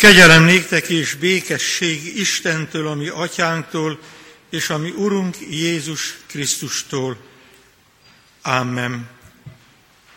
Kegyelem 0.00 0.44
néktek 0.44 0.88
és 0.88 1.14
békesség 1.14 2.16
Istentől, 2.16 2.86
ami 2.86 3.08
atyánktól, 3.08 3.98
és 4.50 4.70
ami 4.70 4.90
Urunk 4.90 5.36
Jézus 5.50 6.16
Krisztustól. 6.26 7.16
Amen. 8.42 9.08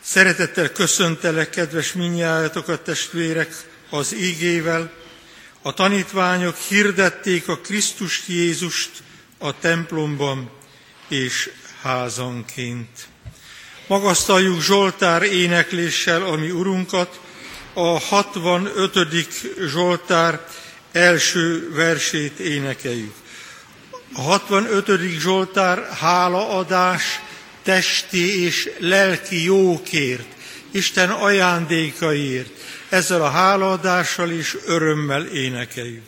Szeretettel 0.02 0.72
köszöntelek, 0.72 1.50
kedves 1.50 1.94
minnyájatokat, 1.94 2.84
testvérek, 2.84 3.56
az 3.90 4.14
ígével. 4.14 4.94
A 5.62 5.74
tanítványok 5.74 6.56
hirdették 6.58 7.48
a 7.48 7.58
Krisztust 7.58 8.28
Jézust 8.28 8.92
a 9.38 9.60
templomban 9.60 10.50
és 11.08 11.50
házanként. 11.82 13.08
Magasztaljuk 13.88 14.62
Zsoltár 14.62 15.24
énekléssel, 15.24 16.24
ami 16.24 16.52
Urunkat, 16.52 17.20
a 17.74 18.00
65. 18.00 19.10
Zsoltár 19.68 20.48
első 20.92 21.72
versét 21.74 22.40
énekeljük. 22.40 23.14
A 24.14 24.22
65. 24.22 25.00
Zsoltár 25.20 25.90
hálaadás 26.00 27.22
testi 27.64 28.44
és 28.44 28.70
lelki 28.80 29.44
jókért, 29.44 30.26
Isten 30.72 31.10
ajándékaiért. 31.10 32.50
Ezzel 32.90 33.22
a 33.22 33.30
hálaadással 33.30 34.32
is 34.32 34.56
örömmel 34.66 35.26
énekeljük. 35.26 36.06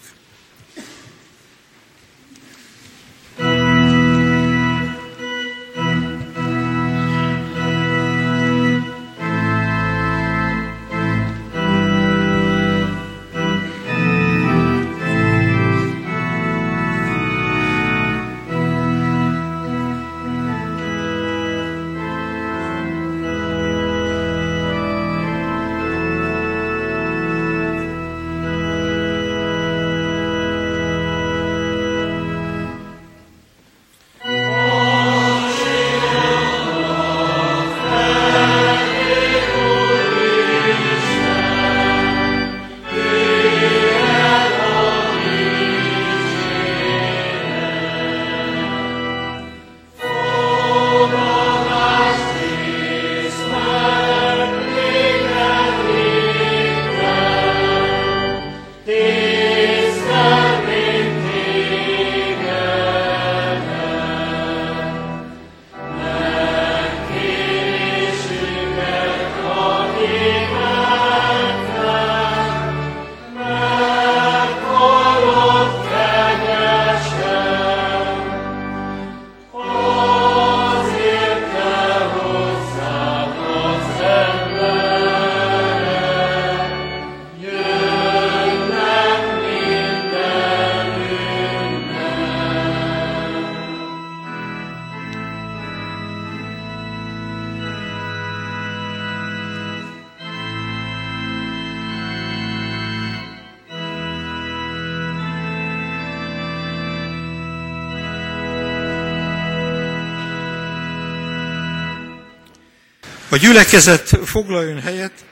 A 113.36 113.38
gyülekezet 113.38 114.20
foglaljon 114.26 114.82
helyet, 114.82 115.26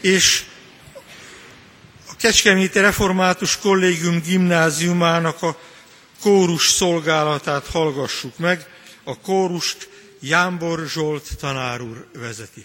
és 0.00 0.42
a 2.08 2.16
Kecskeméti 2.16 2.78
Református 2.78 3.58
Kollégium 3.58 4.20
gimnáziumának 4.20 5.42
a 5.42 5.60
kórus 6.20 6.68
szolgálatát 6.68 7.66
hallgassuk 7.66 8.38
meg. 8.38 8.66
A 9.04 9.18
kórust 9.18 9.88
Jámbor 10.20 10.86
Zsolt 10.88 11.36
tanár 11.40 11.80
úr 11.80 12.06
vezeti. 12.14 12.64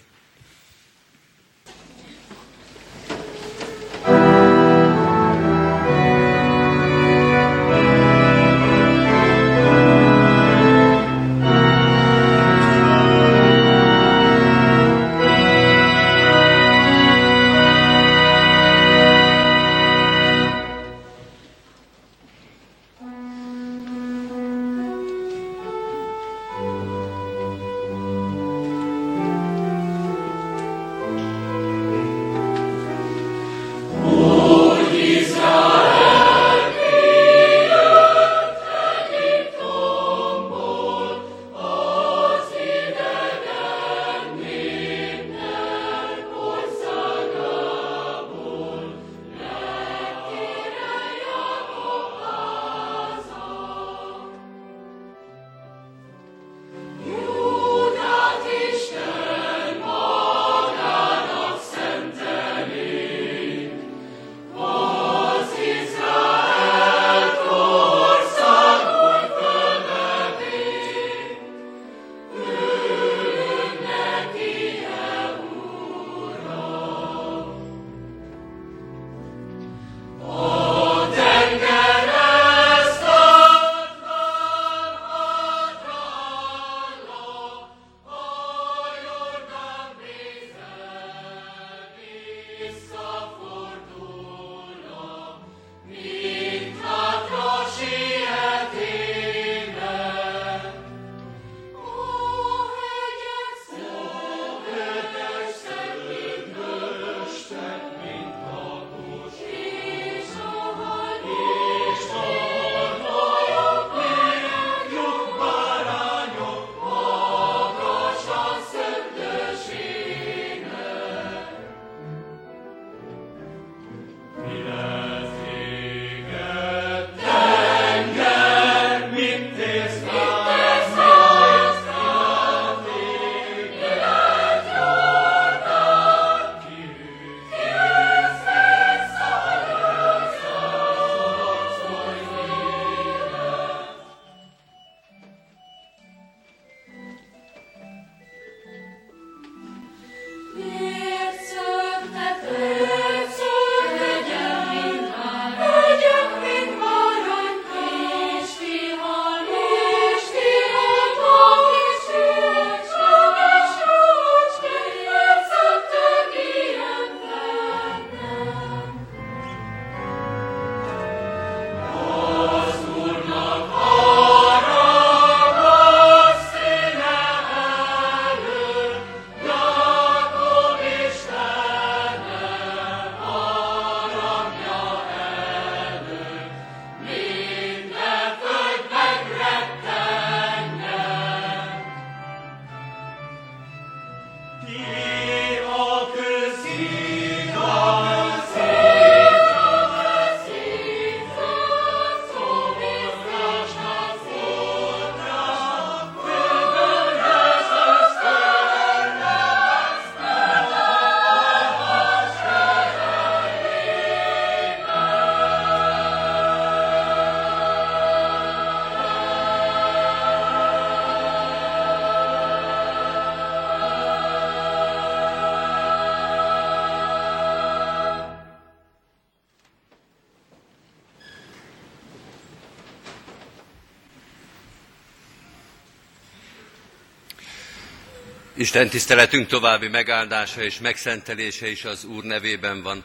Isten 238.57 238.89
tiszteletünk 238.89 239.47
további 239.47 239.87
megáldása 239.87 240.63
és 240.63 240.79
megszentelése 240.79 241.67
is 241.67 241.85
az 241.85 242.03
Úr 242.03 242.23
nevében 242.23 242.81
van, 242.81 243.03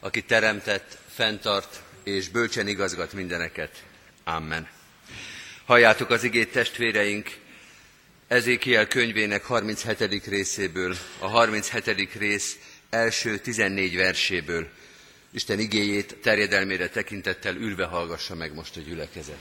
aki 0.00 0.22
teremtett, 0.22 0.98
fenntart 1.14 1.82
és 2.04 2.28
bölcsen 2.28 2.68
igazgat 2.68 3.12
mindeneket. 3.12 3.82
Amen. 4.24 4.68
Halljátok 5.64 6.10
az 6.10 6.24
igét 6.24 6.52
testvéreink, 6.52 7.30
Ezékiel 8.28 8.86
könyvének 8.86 9.44
37. 9.44 10.26
részéből, 10.26 10.96
a 11.18 11.26
37. 11.26 12.14
rész 12.18 12.58
első 12.90 13.38
14 13.38 13.96
verséből. 13.96 14.68
Isten 15.32 15.58
igéjét 15.58 16.16
terjedelmére 16.22 16.88
tekintettel 16.88 17.56
ülve 17.56 17.84
hallgassa 17.84 18.34
meg 18.34 18.54
most 18.54 18.76
a 18.76 18.80
gyülekezet. 18.80 19.38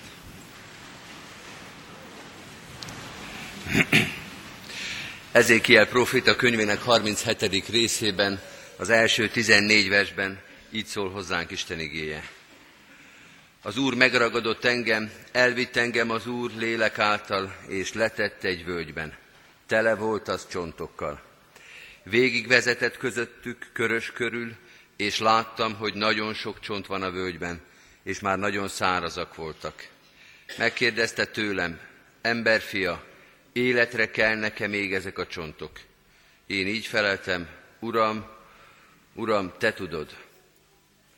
Ezékiel 5.32 5.88
profita 5.88 6.36
könyvének 6.36 6.82
37. 6.82 7.68
részében, 7.68 8.42
az 8.78 8.90
első 8.90 9.28
14 9.28 9.90
versben 9.90 10.40
így 10.72 10.86
szól 10.86 11.10
hozzánk 11.10 11.52
Isten 11.52 11.80
igéje. 11.80 12.24
Az 13.62 13.78
Úr 13.78 13.94
megragadott 13.96 14.66
engem, 14.66 15.12
elvitt 15.32 15.76
engem 15.76 16.10
az 16.10 16.28
Úr 16.28 16.52
lélek 16.58 17.00
által, 17.00 17.56
és 17.68 17.94
letett 17.94 18.44
egy 18.44 18.66
völgyben. 18.66 19.14
Tele 19.68 19.96
volt 19.96 20.28
az 20.28 20.48
csontokkal. 20.48 21.22
Végig 22.04 22.48
vezetett 22.48 22.98
közöttük 22.98 23.70
körös 23.74 24.12
körül, 24.12 24.56
és 24.98 25.20
láttam, 25.20 25.76
hogy 25.76 25.94
nagyon 25.94 26.34
sok 26.34 26.60
csont 26.60 26.88
van 26.88 27.02
a 27.02 27.12
völgyben, 27.12 27.62
és 28.04 28.20
már 28.20 28.38
nagyon 28.38 28.68
szárazak 28.68 29.36
voltak. 29.36 29.88
Megkérdezte 30.58 31.26
tőlem, 31.26 31.80
emberfia, 32.22 33.08
életre 33.60 34.12
kell 34.12 34.36
nekem 34.36 34.70
még 34.70 34.94
ezek 34.94 35.18
a 35.18 35.28
csontok. 35.28 35.72
Én 36.48 36.68
így 36.68 36.86
feleltem, 36.86 37.48
Uram, 37.80 38.26
Uram, 39.14 39.54
te 39.58 39.74
tudod. 39.74 40.18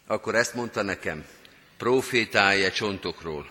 Akkor 0.07 0.35
ezt 0.35 0.53
mondta 0.53 0.81
nekem, 0.81 1.25
profétálja 1.77 2.71
csontokról. 2.71 3.49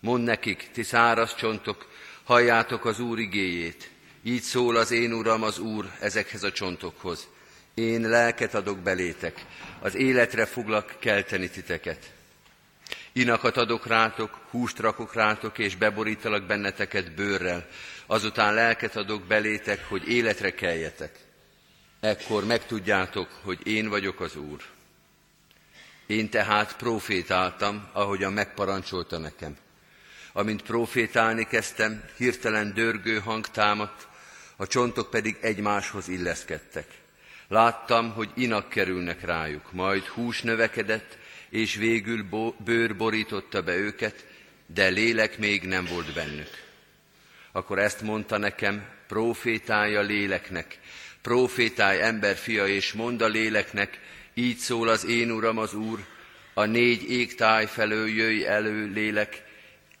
Mond 0.00 0.24
nekik, 0.24 0.68
ti 0.72 0.82
száraz 0.82 1.34
csontok, 1.34 1.88
halljátok 2.24 2.84
az 2.84 3.00
Úr 3.00 3.18
igéjét. 3.18 3.90
Így 4.22 4.42
szól 4.42 4.76
az 4.76 4.90
én 4.90 5.12
Uram, 5.12 5.42
az 5.42 5.58
Úr 5.58 5.90
ezekhez 6.00 6.42
a 6.42 6.52
csontokhoz. 6.52 7.28
Én 7.74 8.08
lelket 8.08 8.54
adok 8.54 8.78
belétek, 8.78 9.44
az 9.80 9.94
életre 9.94 10.46
foglak 10.46 10.96
kelteni 10.98 11.50
titeket. 11.50 12.12
Inakat 13.12 13.56
adok 13.56 13.86
rátok, 13.86 14.40
húst 14.50 14.78
rakok 14.78 15.14
rátok, 15.14 15.58
és 15.58 15.76
beborítalak 15.76 16.46
benneteket 16.46 17.14
bőrrel. 17.14 17.66
Azután 18.06 18.54
lelket 18.54 18.96
adok 18.96 19.22
belétek, 19.22 19.88
hogy 19.88 20.08
életre 20.08 20.54
keljetek. 20.54 21.18
Ekkor 22.00 22.44
megtudjátok, 22.44 23.28
hogy 23.42 23.66
én 23.66 23.88
vagyok 23.88 24.20
az 24.20 24.36
Úr. 24.36 24.60
Én 26.06 26.30
tehát 26.30 26.76
profétáltam, 26.76 27.88
ahogyan 27.92 28.32
megparancsolta 28.32 29.18
nekem. 29.18 29.56
Amint 30.32 30.62
profétálni 30.62 31.46
kezdtem, 31.46 32.04
hirtelen 32.16 32.74
dörgő 32.74 33.18
hang 33.18 33.48
támadt, 33.48 34.08
a 34.56 34.66
csontok 34.66 35.10
pedig 35.10 35.36
egymáshoz 35.40 36.08
illeszkedtek. 36.08 36.86
Láttam, 37.48 38.12
hogy 38.12 38.30
inak 38.34 38.68
kerülnek 38.68 39.20
rájuk, 39.20 39.72
majd 39.72 40.06
hús 40.06 40.42
növekedett, 40.42 41.18
és 41.50 41.74
végül 41.74 42.24
bőr 42.64 42.96
borította 42.96 43.62
be 43.62 43.76
őket, 43.76 44.26
de 44.66 44.88
lélek 44.88 45.38
még 45.38 45.62
nem 45.62 45.84
volt 45.84 46.14
bennük. 46.14 46.50
Akkor 47.52 47.78
ezt 47.78 48.02
mondta 48.02 48.38
nekem, 48.38 48.84
profétálja 49.06 50.00
léleknek, 50.00 50.78
profétálj 51.22 52.00
emberfia, 52.00 52.66
és 52.66 52.92
mond 52.92 53.22
a 53.22 53.28
léleknek, 53.28 54.00
így 54.34 54.56
szól 54.56 54.88
az 54.88 55.06
én 55.06 55.30
Uram 55.30 55.58
az 55.58 55.74
Úr, 55.74 56.04
a 56.54 56.64
négy 56.64 57.10
égtáj 57.10 57.66
felől 57.66 58.08
jöjj 58.08 58.44
elő 58.44 58.90
lélek, 58.92 59.42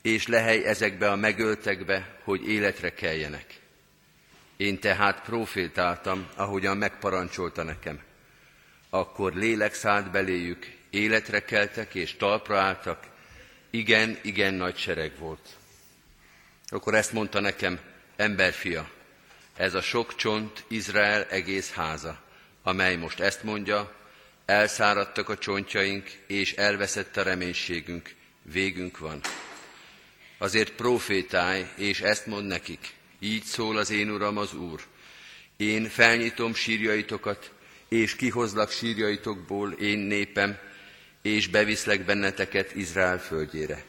és 0.02 0.26
lehely 0.26 0.64
ezekbe 0.64 1.10
a 1.10 1.16
megöltekbe, 1.16 2.18
hogy 2.24 2.48
életre 2.48 2.94
keljenek. 2.94 3.60
Én 4.56 4.78
tehát 4.78 5.22
profétáltam, 5.22 6.28
ahogyan 6.34 6.76
megparancsolta 6.76 7.62
nekem. 7.62 8.00
Akkor 8.90 9.34
lélek 9.34 9.74
szállt 9.74 10.10
beléjük, 10.10 10.78
életre 10.90 11.44
keltek 11.44 11.94
és 11.94 12.16
talpra 12.16 12.58
álltak, 12.58 13.08
igen, 13.70 14.18
igen 14.22 14.54
nagy 14.54 14.76
sereg 14.76 15.12
volt. 15.18 15.48
Akkor 16.66 16.94
ezt 16.94 17.12
mondta 17.12 17.40
nekem, 17.40 17.80
emberfia, 18.16 18.90
ez 19.56 19.74
a 19.74 19.80
sok 19.80 20.16
csont 20.16 20.64
Izrael 20.68 21.24
egész 21.24 21.72
háza, 21.72 22.22
amely 22.62 22.96
most 22.96 23.20
ezt 23.20 23.42
mondja, 23.42 23.94
elszáradtak 24.44 25.28
a 25.28 25.38
csontjaink, 25.38 26.10
és 26.26 26.52
elveszett 26.52 27.16
a 27.16 27.22
reménységünk, 27.22 28.14
végünk 28.42 28.98
van. 28.98 29.20
Azért 30.38 30.72
profétálj, 30.72 31.66
és 31.76 32.00
ezt 32.00 32.26
mond 32.26 32.46
nekik, 32.46 32.94
így 33.18 33.42
szól 33.42 33.76
az 33.76 33.90
én 33.90 34.10
Uram 34.10 34.36
az 34.36 34.54
Úr. 34.54 34.80
Én 35.56 35.88
felnyitom 35.88 36.54
sírjaitokat, 36.54 37.52
és 37.88 38.16
kihozlak 38.16 38.70
sírjaitokból 38.70 39.72
én 39.72 39.98
népem, 39.98 40.58
és 41.22 41.48
beviszlek 41.48 42.04
benneteket 42.04 42.74
Izrael 42.74 43.18
földjére. 43.18 43.84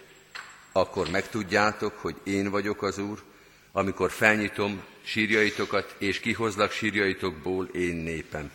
Akkor 0.72 1.10
megtudjátok, 1.10 1.98
hogy 1.98 2.16
én 2.24 2.50
vagyok 2.50 2.84
az 2.84 2.98
Úr, 2.98 3.24
amikor 3.72 4.12
felnyitom 4.12 4.84
sírjaitokat, 5.04 5.96
és 5.98 6.20
kihozlak 6.20 6.72
sírjaitokból 6.72 7.66
én 7.66 7.96
népem. 7.96 8.52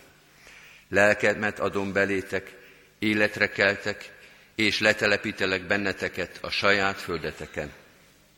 Lelkemet 0.89 1.59
adom 1.59 1.93
belétek, 1.93 2.55
életre 2.99 3.49
keltek, 3.49 4.15
és 4.55 4.79
letelepítelek 4.79 5.61
benneteket 5.61 6.37
a 6.41 6.49
saját 6.49 6.99
földeteken. 6.99 7.71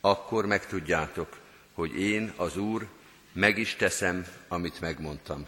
Akkor 0.02 0.46
megtudjátok, 0.46 1.38
hogy 1.74 2.00
én, 2.00 2.34
az 2.36 2.58
Úr, 2.58 2.88
meg 3.34 3.58
is 3.58 3.76
teszem, 3.76 4.26
amit 4.48 4.80
megmondtam. 4.80 5.48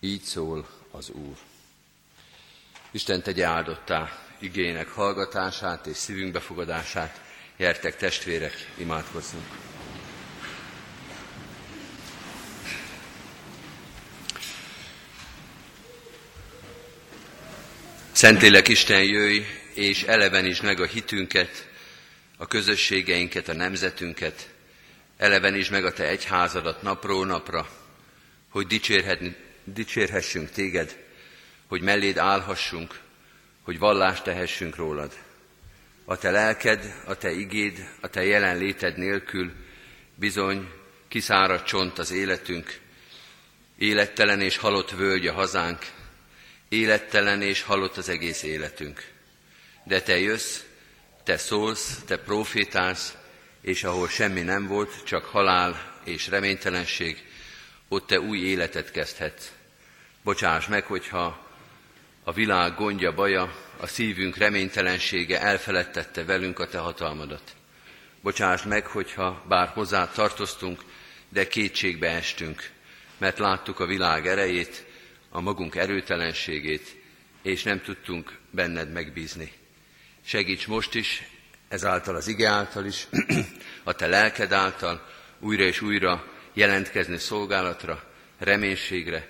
Így 0.00 0.22
szól 0.22 0.68
az 0.90 1.10
Úr. 1.10 1.36
Isten 2.96 3.22
tegye 3.22 3.44
áldottá 3.44 4.26
igének 4.38 4.88
hallgatását 4.88 5.86
és 5.86 5.96
szívünk 5.96 6.32
befogadását. 6.32 7.20
Jertek 7.56 7.96
testvérek, 7.96 8.70
imádkozzunk! 8.76 9.44
Szentlélek 18.12 18.68
Isten 18.68 19.02
jöjj, 19.02 19.38
és 19.74 20.02
elevenítsd 20.02 20.62
meg 20.62 20.80
a 20.80 20.86
hitünket, 20.86 21.68
a 22.36 22.46
közösségeinket, 22.46 23.48
a 23.48 23.54
nemzetünket, 23.54 24.48
elevenítsd 25.16 25.70
meg 25.70 25.84
a 25.84 25.92
Te 25.92 26.08
egyházadat 26.08 26.82
napról 26.82 27.26
napra, 27.26 27.68
hogy 28.48 28.80
dicsérhessünk 29.64 30.50
Téged, 30.50 31.04
hogy 31.68 31.80
melléd 31.80 32.18
állhassunk, 32.18 33.00
hogy 33.62 33.78
vallást 33.78 34.22
tehessünk 34.22 34.76
rólad. 34.76 35.12
A 36.04 36.16
Te 36.16 36.30
lelked, 36.30 37.02
a 37.04 37.16
Te 37.16 37.30
igéd, 37.32 37.88
a 38.00 38.08
Te 38.08 38.24
jelenléted 38.24 38.96
nélkül 38.96 39.52
bizony 40.14 40.72
kiszáradt 41.08 41.66
csont 41.66 41.98
az 41.98 42.10
életünk, 42.10 42.80
élettelen 43.78 44.40
és 44.40 44.56
halott 44.56 44.90
völgy 44.90 45.26
a 45.26 45.32
hazánk, 45.32 45.86
élettelen 46.68 47.42
és 47.42 47.62
halott 47.62 47.96
az 47.96 48.08
egész 48.08 48.42
életünk. 48.42 49.04
De 49.84 50.02
te 50.02 50.18
jössz, 50.18 50.60
te 51.24 51.36
szólsz, 51.36 52.02
te 52.06 52.18
profétálsz, 52.18 53.14
és 53.60 53.84
ahol 53.84 54.08
semmi 54.08 54.40
nem 54.40 54.66
volt, 54.66 55.04
csak 55.04 55.24
halál 55.24 56.00
és 56.04 56.28
reménytelenség, 56.28 57.24
ott 57.88 58.06
te 58.06 58.20
új 58.20 58.38
életet 58.38 58.90
kezdhetsz. 58.90 59.52
Bocsáss 60.22 60.66
meg, 60.66 60.84
hogyha 60.84 61.45
a 62.28 62.32
világ 62.32 62.74
gondja, 62.74 63.14
baja, 63.14 63.54
a 63.76 63.86
szívünk 63.86 64.36
reménytelensége 64.36 65.40
elfeledtette 65.40 66.24
velünk 66.24 66.58
a 66.58 66.66
te 66.66 66.78
hatalmadat. 66.78 67.54
Bocsáss 68.20 68.62
meg, 68.62 68.86
hogyha 68.86 69.44
bár 69.48 69.68
hozzá 69.68 70.10
tartoztunk, 70.10 70.82
de 71.28 71.48
kétségbe 71.48 72.10
estünk, 72.10 72.70
mert 73.18 73.38
láttuk 73.38 73.80
a 73.80 73.86
világ 73.86 74.26
erejét, 74.26 74.84
a 75.30 75.40
magunk 75.40 75.74
erőtelenségét, 75.74 76.96
és 77.42 77.62
nem 77.62 77.80
tudtunk 77.80 78.38
benned 78.50 78.92
megbízni. 78.92 79.52
Segíts 80.24 80.66
most 80.66 80.94
is, 80.94 81.28
ezáltal 81.68 82.16
az 82.16 82.28
ige 82.28 82.48
által 82.48 82.84
is, 82.84 83.06
a 83.84 83.92
te 83.92 84.06
lelked 84.06 84.52
által 84.52 85.06
újra 85.38 85.62
és 85.62 85.80
újra 85.80 86.26
jelentkezni 86.52 87.18
szolgálatra, 87.18 88.04
reménységre. 88.38 89.28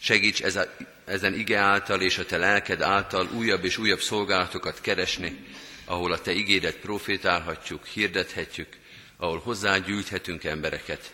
Segíts 0.00 0.42
ez 0.42 0.56
a, 0.56 0.74
ezen 1.08 1.34
ige 1.34 1.58
által 1.58 2.00
és 2.00 2.18
a 2.18 2.26
te 2.26 2.36
lelked 2.36 2.80
által 2.80 3.28
újabb 3.32 3.64
és 3.64 3.78
újabb 3.78 4.00
szolgálatokat 4.00 4.80
keresni, 4.80 5.44
ahol 5.84 6.12
a 6.12 6.20
te 6.20 6.32
igédet 6.32 6.76
profétálhatjuk, 6.76 7.86
hirdethetjük, 7.86 8.68
ahol 9.16 9.38
hozzágyűjthetünk 9.38 10.44
embereket. 10.44 11.12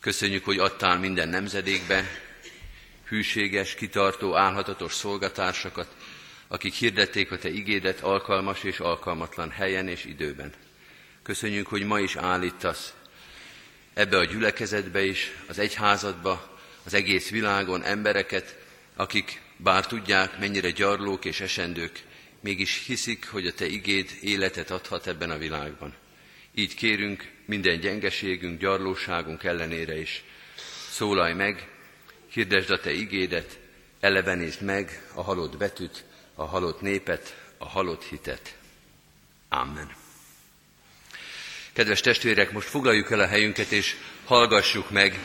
Köszönjük, 0.00 0.44
hogy 0.44 0.58
adtál 0.58 0.98
minden 0.98 1.28
nemzedékbe 1.28 2.04
hűséges, 3.08 3.74
kitartó, 3.74 4.36
álhatatos 4.36 4.92
szolgatársakat, 4.92 5.88
akik 6.48 6.74
hirdették 6.74 7.32
a 7.32 7.38
Te 7.38 7.48
igédet 7.48 8.00
alkalmas 8.00 8.62
és 8.62 8.78
alkalmatlan 8.78 9.50
helyen 9.50 9.88
és 9.88 10.04
időben. 10.04 10.52
Köszönjük, 11.22 11.66
hogy 11.66 11.82
ma 11.82 12.00
is 12.00 12.16
állítasz 12.16 12.94
ebbe 13.94 14.18
a 14.18 14.24
gyülekezetbe 14.24 15.04
is, 15.04 15.32
az 15.46 15.58
egyházadba, 15.58 16.58
az 16.84 16.94
egész 16.94 17.30
világon 17.30 17.82
embereket, 17.82 18.65
akik 18.96 19.40
bár 19.56 19.86
tudják, 19.86 20.38
mennyire 20.38 20.70
gyarlók 20.70 21.24
és 21.24 21.40
esendők, 21.40 22.02
mégis 22.40 22.84
hiszik, 22.86 23.28
hogy 23.28 23.46
a 23.46 23.52
Te 23.52 23.66
igéd 23.66 24.10
életet 24.20 24.70
adhat 24.70 25.06
ebben 25.06 25.30
a 25.30 25.38
világban. 25.38 25.94
Így 26.54 26.74
kérünk 26.74 27.30
minden 27.44 27.80
gyengeségünk, 27.80 28.60
gyarlóságunk 28.60 29.44
ellenére 29.44 30.00
is. 30.00 30.24
Szólalj 30.90 31.34
meg, 31.34 31.68
hirdesd 32.30 32.70
a 32.70 32.80
Te 32.80 32.92
igédet, 32.92 33.58
elevenítsd 34.00 34.62
meg 34.62 35.02
a 35.14 35.22
halott 35.22 35.56
betűt, 35.56 36.04
a 36.34 36.44
halott 36.44 36.80
népet, 36.80 37.36
a 37.58 37.68
halott 37.68 38.04
hitet. 38.04 38.56
Amen. 39.48 39.90
Kedves 41.72 42.00
testvérek, 42.00 42.52
most 42.52 42.68
foglaljuk 42.68 43.10
el 43.10 43.20
a 43.20 43.26
helyünket, 43.26 43.70
és 43.70 43.96
hallgassuk 44.24 44.90
meg 44.90 45.18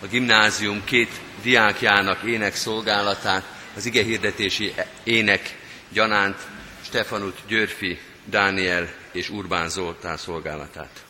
a 0.00 0.06
gimnázium 0.06 0.84
két 0.84 1.20
diákjának 1.46 2.22
ének 2.22 2.54
szolgálatát, 2.54 3.44
az 3.76 3.86
ige 3.86 4.02
hirdetési 4.02 4.74
ének 5.04 5.58
gyanánt 5.88 6.36
Stefanut 6.82 7.38
Györfi, 7.48 7.98
Dániel 8.24 8.88
és 9.12 9.28
Urbán 9.30 9.68
Zoltán 9.68 10.16
szolgálatát. 10.16 11.04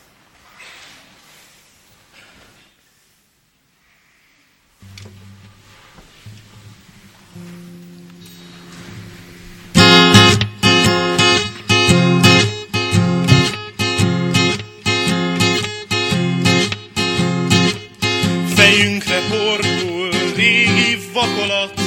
Vakolat, 21.47 21.81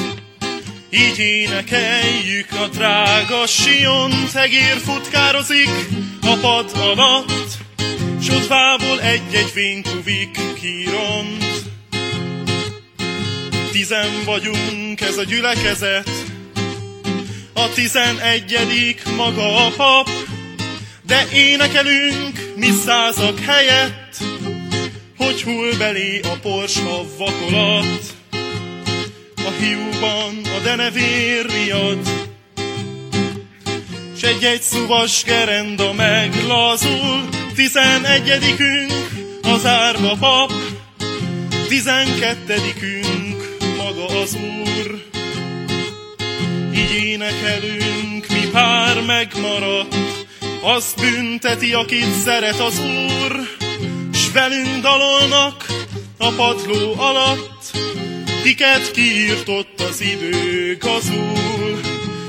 így 0.90 1.18
énekeljük 1.18 2.52
a 2.52 2.68
drága 2.68 3.46
Sion, 3.46 4.12
egér 4.34 4.76
futkározik 4.84 5.70
a 6.22 6.36
pad 6.40 6.70
alatt, 6.74 7.52
Sodvából 8.22 9.00
egy-egy 9.00 9.50
fénykuvik 9.52 10.38
kiront. 10.60 11.44
Tizen 13.72 14.24
vagyunk 14.24 15.00
ez 15.00 15.16
a 15.16 15.24
gyülekezet, 15.24 16.10
a 17.54 17.68
tizenegyedik 17.74 19.02
maga 19.16 19.66
a 19.66 19.70
pap, 19.76 20.08
de 21.06 21.28
énekelünk 21.32 22.52
mi 22.56 22.68
százak 22.84 23.38
helyett, 23.38 24.16
hogy 25.16 25.42
hull 25.42 25.76
belé 25.78 26.20
a 26.20 26.38
pors 26.42 26.76
a 26.76 27.04
vakolat. 27.18 28.19
A 29.60 29.62
hiúban 29.62 30.40
a 30.44 30.62
denevér 30.62 31.46
riad, 31.46 32.28
s 34.16 34.22
egy-egy 34.22 34.60
szuvas 34.60 35.22
gerenda 35.24 35.92
meglazul, 35.92 37.28
tizenegyedikünk 37.54 39.08
az 39.42 39.66
árva 39.66 40.16
pap, 40.20 40.52
tizenkettedikünk 41.68 43.56
maga 43.76 44.20
az 44.20 44.34
Úr. 44.34 45.04
Így 46.74 47.04
énekelünk, 47.04 48.26
mi 48.28 48.48
pár 48.52 49.02
megmaradt, 49.02 49.96
azt 50.60 51.00
bünteti, 51.00 51.72
akit 51.72 52.20
szeret 52.24 52.60
az 52.60 52.78
Úr, 52.78 53.40
s 54.12 54.32
velünk 54.32 54.82
dalolnak 54.82 55.66
a 56.18 56.30
padló 56.30 56.94
alatt, 56.98 57.89
kiket 58.42 58.90
kiírtott 58.90 59.80
az 59.80 60.00
idő 60.00 60.76
gazul, 60.76 61.80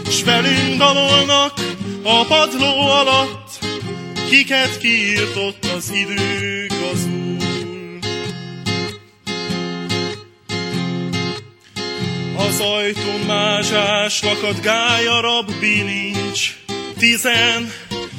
s 0.09 0.23
velünk 0.23 0.77
dalolnak 0.77 1.53
a 2.03 2.25
padló 2.25 2.79
alatt, 2.79 3.65
kiket 4.29 4.77
kiírtott 4.77 5.65
az 5.77 5.91
idő 5.93 6.65
gazul. 6.67 7.37
Az 12.37 12.59
ajtón 12.59 13.19
mázsás 13.27 14.21
lakat 14.23 14.61
gályarab 14.61 15.51
bilincs, 15.59 16.55
tizen, 16.97 17.71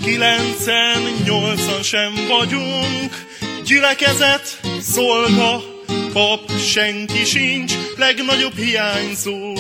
kilencen, 0.05 1.03
nyolcan 1.25 1.83
sem 1.83 2.13
vagyunk, 2.29 3.27
gyülekezet, 3.65 4.61
szolga, 4.81 5.72
pap, 6.13 6.59
senki 6.59 7.25
sincs, 7.25 7.73
legnagyobb 7.97 8.57
hiányzó, 8.57 9.53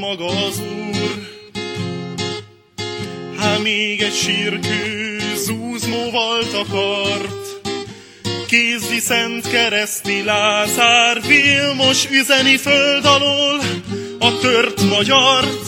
maga 0.00 0.26
az 0.26 0.60
Úr. 0.60 1.28
Há 3.38 3.56
még 3.56 4.00
egy 4.00 4.14
sírkő 4.14 5.18
zúzmóval 5.36 6.50
takart, 6.50 7.60
kézdi 8.46 8.98
szent 8.98 9.50
kereszti 9.50 10.22
Lázár, 10.24 11.22
Vilmos 11.26 12.10
üzeni 12.10 12.56
föld 12.56 13.04
alól 13.04 13.60
a 14.18 14.38
tört 14.38 14.82
magyart, 14.82 15.66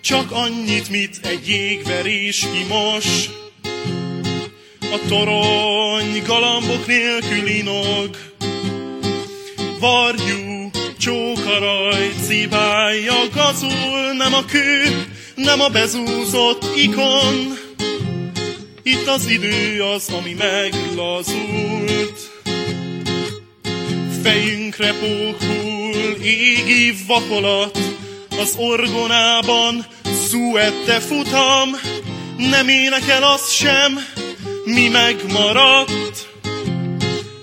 csak 0.00 0.30
annyit, 0.32 0.90
mit 0.90 1.20
egy 1.22 1.48
jégverés 1.48 2.46
kimos, 2.52 3.06
a 4.80 4.98
torony 5.08 6.22
galambok 6.26 6.86
nélkül 6.86 7.46
inog, 7.46 8.29
varjú, 9.80 10.70
csókaraj, 10.98 12.12
cibálja, 12.26 13.14
gazul, 13.34 14.12
nem 14.16 14.34
a 14.34 14.44
kő, 14.44 15.06
nem 15.34 15.60
a 15.60 15.68
bezúzott 15.68 16.76
ikon. 16.76 17.58
Itt 18.82 19.06
az 19.06 19.26
idő 19.26 19.82
az, 19.82 20.08
ami 20.08 20.36
meglazult. 20.38 22.18
Fejünkre 24.22 24.92
pókul 24.92 26.16
égi 26.22 26.94
vakolat, 27.06 27.78
az 28.40 28.54
orgonában 28.56 29.86
szuette 30.28 31.00
futam, 31.00 31.68
nem 32.36 32.68
énekel 32.68 33.22
az 33.22 33.52
sem, 33.52 33.98
mi 34.64 34.88
megmaradt. 34.88 36.28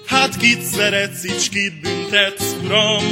Hát 0.06 0.38
kit 0.38 0.62
szeretsz, 0.62 1.24
és 1.24 1.50
kit 1.50 1.97
büntetsz, 2.10 2.56
uram? 2.64 3.04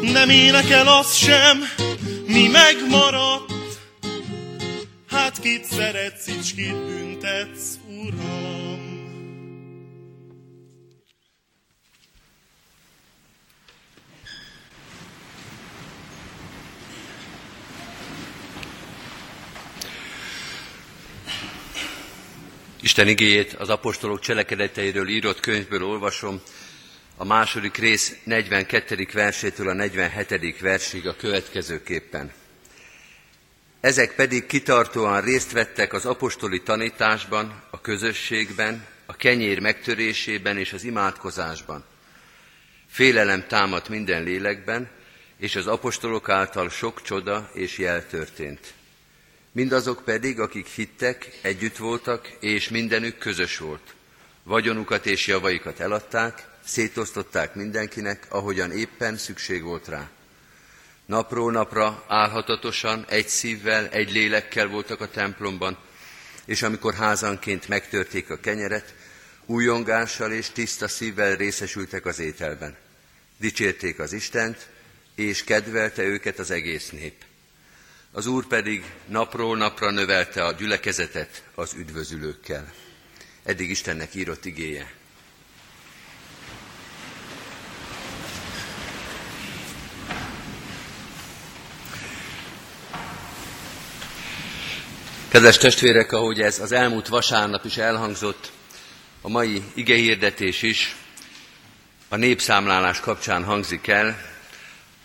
Nem 0.00 0.30
énekel 0.30 0.88
az 0.88 1.14
sem, 1.14 1.58
mi 2.26 2.48
megmaradt. 2.48 3.52
Hát 5.08 5.40
kit 5.40 5.64
szeretsz, 5.64 6.26
és 6.26 6.54
kit 6.54 6.84
büntetsz, 6.84 7.78
uram? 7.88 8.94
Isten 22.82 23.08
igéjét 23.08 23.52
az 23.52 23.68
apostolok 23.68 24.20
cselekedeteiről 24.20 25.08
írott 25.08 25.40
könyvből 25.40 25.84
olvasom, 25.84 26.40
a 27.18 27.24
második 27.24 27.76
rész 27.76 28.16
42. 28.24 29.06
versétől 29.12 29.68
a 29.68 29.72
47. 29.72 30.60
versig 30.60 31.06
a 31.06 31.16
következőképpen. 31.16 32.32
Ezek 33.80 34.14
pedig 34.14 34.46
kitartóan 34.46 35.20
részt 35.20 35.52
vettek 35.52 35.92
az 35.92 36.06
apostoli 36.06 36.62
tanításban, 36.62 37.62
a 37.70 37.80
közösségben, 37.80 38.86
a 39.06 39.16
kenyér 39.16 39.60
megtörésében 39.60 40.58
és 40.58 40.72
az 40.72 40.84
imádkozásban. 40.84 41.84
Félelem 42.88 43.46
támadt 43.46 43.88
minden 43.88 44.22
lélekben, 44.22 44.88
és 45.38 45.56
az 45.56 45.66
apostolok 45.66 46.28
által 46.28 46.68
sok 46.68 47.02
csoda 47.02 47.50
és 47.54 47.78
jel 47.78 48.06
történt. 48.06 48.74
Mindazok 49.52 50.04
pedig, 50.04 50.40
akik 50.40 50.66
hittek, 50.66 51.38
együtt 51.42 51.76
voltak, 51.76 52.36
és 52.40 52.68
mindenük 52.68 53.18
közös 53.18 53.58
volt. 53.58 53.94
Vagyonukat 54.42 55.06
és 55.06 55.26
javaikat 55.26 55.80
eladták, 55.80 56.54
szétosztották 56.66 57.54
mindenkinek, 57.54 58.26
ahogyan 58.28 58.72
éppen 58.72 59.16
szükség 59.16 59.62
volt 59.62 59.88
rá. 59.88 60.08
Napról 61.06 61.52
napra 61.52 62.04
álhatatosan, 62.08 63.04
egy 63.08 63.28
szívvel, 63.28 63.88
egy 63.88 64.12
lélekkel 64.12 64.66
voltak 64.66 65.00
a 65.00 65.10
templomban, 65.10 65.78
és 66.44 66.62
amikor 66.62 66.94
házanként 66.94 67.68
megtörték 67.68 68.30
a 68.30 68.40
kenyeret, 68.40 68.94
újongással 69.46 70.32
és 70.32 70.50
tiszta 70.50 70.88
szívvel 70.88 71.36
részesültek 71.36 72.06
az 72.06 72.18
ételben. 72.18 72.76
Dicsérték 73.38 73.98
az 73.98 74.12
Istent, 74.12 74.68
és 75.14 75.44
kedvelte 75.44 76.02
őket 76.02 76.38
az 76.38 76.50
egész 76.50 76.90
nép. 76.90 77.14
Az 78.12 78.26
Úr 78.26 78.46
pedig 78.46 78.84
napról 79.08 79.56
napra 79.56 79.90
növelte 79.90 80.44
a 80.44 80.52
gyülekezetet 80.52 81.42
az 81.54 81.74
üdvözülőkkel. 81.74 82.72
Eddig 83.42 83.70
Istennek 83.70 84.14
írott 84.14 84.44
igéje. 84.44 84.92
Kedves 95.36 95.56
testvérek, 95.56 96.12
ahogy 96.12 96.40
ez 96.40 96.58
az 96.58 96.72
elmúlt 96.72 97.08
vasárnap 97.08 97.64
is 97.64 97.76
elhangzott, 97.76 98.50
a 99.20 99.28
mai 99.28 99.62
igehirdetés 99.74 100.62
is 100.62 100.96
a 102.08 102.16
népszámlálás 102.16 103.00
kapcsán 103.00 103.44
hangzik 103.44 103.86
el. 103.86 104.18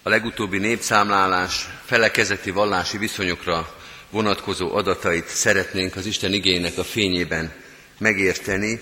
A 0.03 0.09
legutóbbi 0.09 0.57
népszámlálás 0.57 1.67
felekezeti 1.85 2.51
vallási 2.51 2.97
viszonyokra 2.97 3.75
vonatkozó 4.09 4.75
adatait 4.75 5.27
szeretnénk 5.27 5.95
az 5.95 6.05
Isten 6.05 6.33
igényének 6.33 6.77
a 6.77 6.83
fényében 6.83 7.51
megérteni, 7.97 8.79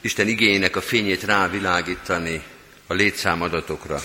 Isten 0.00 0.28
igényének 0.28 0.76
a 0.76 0.80
fényét 0.80 1.24
rávilágítani 1.24 2.42
a 2.86 2.94
létszámadatokra. 2.94 4.02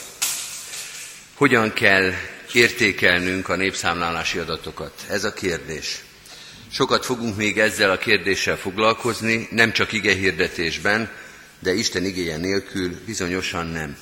Hogyan 1.33 1.73
kell 1.73 2.11
értékelnünk 2.53 3.49
a 3.49 3.55
népszámlálási 3.55 4.37
adatokat? 4.37 4.93
Ez 5.09 5.23
a 5.23 5.33
kérdés. 5.33 6.03
Sokat 6.73 7.05
fogunk 7.05 7.37
még 7.37 7.59
ezzel 7.59 7.91
a 7.91 7.97
kérdéssel 7.97 8.57
foglalkozni, 8.57 9.47
nem 9.51 9.71
csak 9.71 9.91
ige 9.91 10.13
hirdetésben, 10.13 11.11
de 11.59 11.73
Isten 11.73 12.05
igéje 12.05 12.37
nélkül 12.37 12.99
bizonyosan 13.05 13.67
nem. 13.67 13.97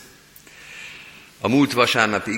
A 1.39 1.47
múlt 1.47 1.73
vasárnapi 1.73 2.31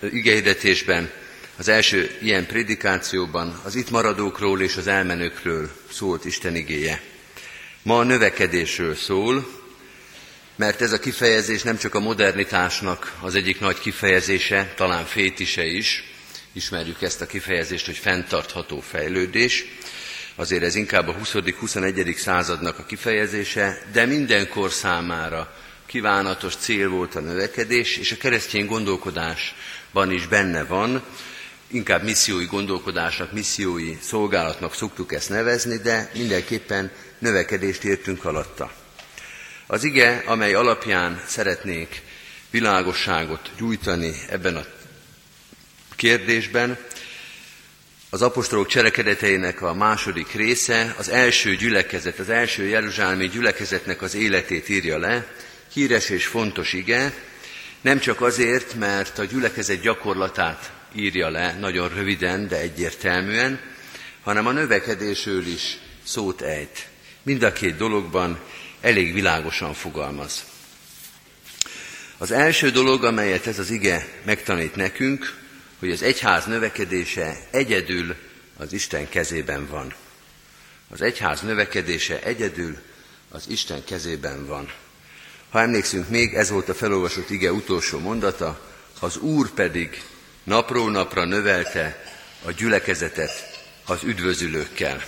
igehirdetésben, 0.00 1.10
az 1.56 1.68
első 1.68 2.16
ilyen 2.22 2.46
prédikációban 2.46 3.60
az 3.64 3.74
itt 3.74 3.90
maradókról 3.90 4.60
és 4.60 4.76
az 4.76 4.86
elmenőkről 4.86 5.70
szólt 5.90 6.24
Isten 6.24 6.56
igéje. 6.56 7.00
Ma 7.82 7.98
a 7.98 8.04
növekedésről 8.04 8.94
szól, 8.94 9.48
mert 10.56 10.80
ez 10.80 10.92
a 10.92 10.98
kifejezés 10.98 11.62
nem 11.62 11.76
csak 11.76 11.94
a 11.94 12.00
modernitásnak 12.00 13.16
az 13.20 13.34
egyik 13.34 13.60
nagy 13.60 13.78
kifejezése, 13.78 14.72
talán 14.76 15.04
fétise 15.04 15.66
is, 15.66 16.04
ismerjük 16.52 17.02
ezt 17.02 17.20
a 17.20 17.26
kifejezést, 17.26 17.86
hogy 17.86 17.96
fenntartható 17.96 18.80
fejlődés, 18.80 19.64
azért 20.34 20.62
ez 20.62 20.74
inkább 20.74 21.08
a 21.08 21.14
20.-21. 21.14 22.16
századnak 22.16 22.78
a 22.78 22.84
kifejezése, 22.84 23.82
de 23.92 24.06
mindenkor 24.06 24.72
számára 24.72 25.54
kívánatos 25.86 26.56
cél 26.56 26.88
volt 26.88 27.14
a 27.14 27.20
növekedés, 27.20 27.96
és 27.96 28.12
a 28.12 28.16
keresztény 28.16 28.66
gondolkodásban 28.66 30.10
is 30.10 30.26
benne 30.26 30.64
van, 30.64 31.02
inkább 31.70 32.02
missziói 32.02 32.44
gondolkodásnak, 32.44 33.32
missziói 33.32 33.98
szolgálatnak 34.00 34.74
szoktuk 34.74 35.12
ezt 35.12 35.28
nevezni, 35.28 35.76
de 35.76 36.10
mindenképpen 36.14 36.90
növekedést 37.18 37.84
értünk 37.84 38.24
alatta. 38.24 38.72
Az 39.66 39.84
ige, 39.84 40.22
amely 40.26 40.54
alapján 40.54 41.22
szeretnék 41.26 42.02
világosságot 42.50 43.50
gyújtani 43.56 44.12
ebben 44.28 44.56
a 44.56 44.64
kérdésben, 45.98 46.78
az 48.10 48.22
apostolok 48.22 48.66
cselekedeteinek 48.66 49.62
a 49.62 49.74
második 49.74 50.32
része 50.32 50.94
az 50.98 51.08
első 51.08 51.56
gyülekezet, 51.56 52.18
az 52.18 52.28
első 52.28 52.64
Jeruzsálemi 52.64 53.28
gyülekezetnek 53.28 54.02
az 54.02 54.14
életét 54.14 54.68
írja 54.68 54.98
le, 54.98 55.26
híres 55.72 56.08
és 56.10 56.26
fontos 56.26 56.72
ige, 56.72 57.12
nem 57.80 57.98
csak 57.98 58.20
azért, 58.20 58.74
mert 58.74 59.18
a 59.18 59.24
gyülekezet 59.24 59.80
gyakorlatát 59.80 60.72
írja 60.94 61.28
le 61.28 61.56
nagyon 61.60 61.88
röviden, 61.88 62.48
de 62.48 62.56
egyértelműen, 62.60 63.60
hanem 64.22 64.46
a 64.46 64.52
növekedésről 64.52 65.46
is 65.46 65.78
szót 66.04 66.40
ejt. 66.40 66.88
Mind 67.22 67.42
a 67.42 67.52
két 67.52 67.76
dologban 67.76 68.38
elég 68.80 69.12
világosan 69.12 69.74
fogalmaz. 69.74 70.44
Az 72.18 72.30
első 72.30 72.70
dolog, 72.70 73.04
amelyet 73.04 73.46
ez 73.46 73.58
az 73.58 73.70
ige 73.70 74.08
megtanít 74.24 74.76
nekünk, 74.76 75.46
hogy 75.78 75.90
az 75.90 76.02
egyház 76.02 76.46
növekedése 76.46 77.36
egyedül 77.50 78.16
az 78.56 78.72
Isten 78.72 79.08
kezében 79.08 79.66
van. 79.66 79.94
Az 80.90 81.00
egyház 81.00 81.40
növekedése 81.40 82.22
egyedül 82.22 82.78
az 83.30 83.44
Isten 83.48 83.84
kezében 83.84 84.46
van. 84.46 84.72
Ha 85.50 85.60
emlékszünk 85.60 86.08
még, 86.08 86.34
ez 86.34 86.50
volt 86.50 86.68
a 86.68 86.74
felolvasott 86.74 87.30
ige 87.30 87.52
utolsó 87.52 87.98
mondata, 87.98 88.60
az 89.00 89.16
Úr 89.16 89.50
pedig 89.50 90.02
napról 90.42 90.90
napra 90.90 91.24
növelte 91.24 92.04
a 92.44 92.50
gyülekezetet 92.50 93.64
az 93.86 94.02
üdvözülőkkel. 94.02 95.02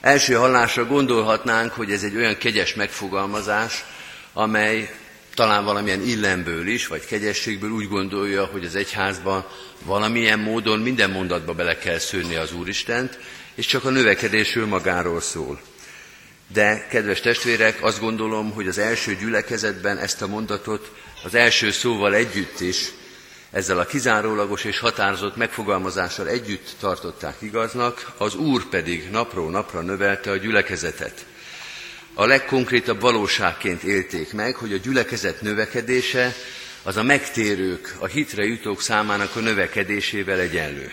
Első 0.00 0.34
hallásra 0.34 0.86
gondolhatnánk, 0.86 1.72
hogy 1.72 1.92
ez 1.92 2.02
egy 2.02 2.16
olyan 2.16 2.38
kegyes 2.38 2.74
megfogalmazás, 2.74 3.84
amely 4.32 4.94
talán 5.34 5.64
valamilyen 5.64 6.02
illemből 6.02 6.66
is, 6.66 6.86
vagy 6.86 7.06
kegyességből 7.06 7.70
úgy 7.70 7.88
gondolja, 7.88 8.44
hogy 8.44 8.64
az 8.64 8.74
egyházban 8.74 9.46
valamilyen 9.84 10.38
módon 10.38 10.80
minden 10.80 11.10
mondatba 11.10 11.52
bele 11.52 11.78
kell 11.78 11.98
szőni 11.98 12.34
az 12.34 12.52
Úristent, 12.52 13.18
és 13.54 13.66
csak 13.66 13.84
a 13.84 13.90
növekedésről 13.90 14.66
magáról 14.66 15.20
szól. 15.20 15.60
De, 16.52 16.86
kedves 16.90 17.20
testvérek, 17.20 17.82
azt 17.82 18.00
gondolom, 18.00 18.52
hogy 18.52 18.68
az 18.68 18.78
első 18.78 19.16
gyülekezetben 19.16 19.98
ezt 19.98 20.22
a 20.22 20.26
mondatot 20.26 20.92
az 21.24 21.34
első 21.34 21.70
szóval 21.70 22.14
együtt 22.14 22.60
is, 22.60 22.90
ezzel 23.50 23.78
a 23.78 23.86
kizárólagos 23.86 24.64
és 24.64 24.78
határozott 24.78 25.36
megfogalmazással 25.36 26.28
együtt 26.28 26.74
tartották 26.80 27.36
igaznak, 27.40 28.12
az 28.16 28.34
Úr 28.34 28.64
pedig 28.68 29.10
napról 29.10 29.50
napra 29.50 29.80
növelte 29.80 30.30
a 30.30 30.36
gyülekezetet 30.36 31.26
a 32.14 32.26
legkonkrétabb 32.26 33.00
valóságként 33.00 33.82
élték 33.82 34.32
meg, 34.32 34.54
hogy 34.54 34.72
a 34.72 34.76
gyülekezet 34.76 35.40
növekedése 35.40 36.34
az 36.82 36.96
a 36.96 37.02
megtérők, 37.02 37.96
a 37.98 38.06
hitre 38.06 38.44
jutók 38.44 38.80
számának 38.80 39.36
a 39.36 39.40
növekedésével 39.40 40.38
egyenlő. 40.38 40.92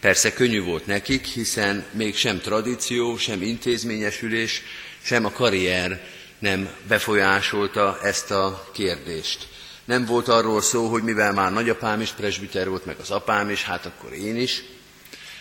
Persze 0.00 0.32
könnyű 0.32 0.62
volt 0.62 0.86
nekik, 0.86 1.24
hiszen 1.24 1.84
még 1.90 2.16
sem 2.16 2.40
tradíció, 2.40 3.16
sem 3.16 3.42
intézményesülés, 3.42 4.62
sem 5.02 5.24
a 5.24 5.32
karrier 5.32 6.00
nem 6.38 6.68
befolyásolta 6.88 7.98
ezt 8.02 8.30
a 8.30 8.68
kérdést. 8.72 9.48
Nem 9.84 10.04
volt 10.04 10.28
arról 10.28 10.60
szó, 10.60 10.86
hogy 10.86 11.02
mivel 11.02 11.32
már 11.32 11.52
nagyapám 11.52 12.00
is 12.00 12.10
presbiter 12.10 12.68
volt, 12.68 12.84
meg 12.84 12.96
az 13.00 13.10
apám 13.10 13.50
is, 13.50 13.64
hát 13.64 13.86
akkor 13.86 14.12
én 14.12 14.36
is, 14.36 14.62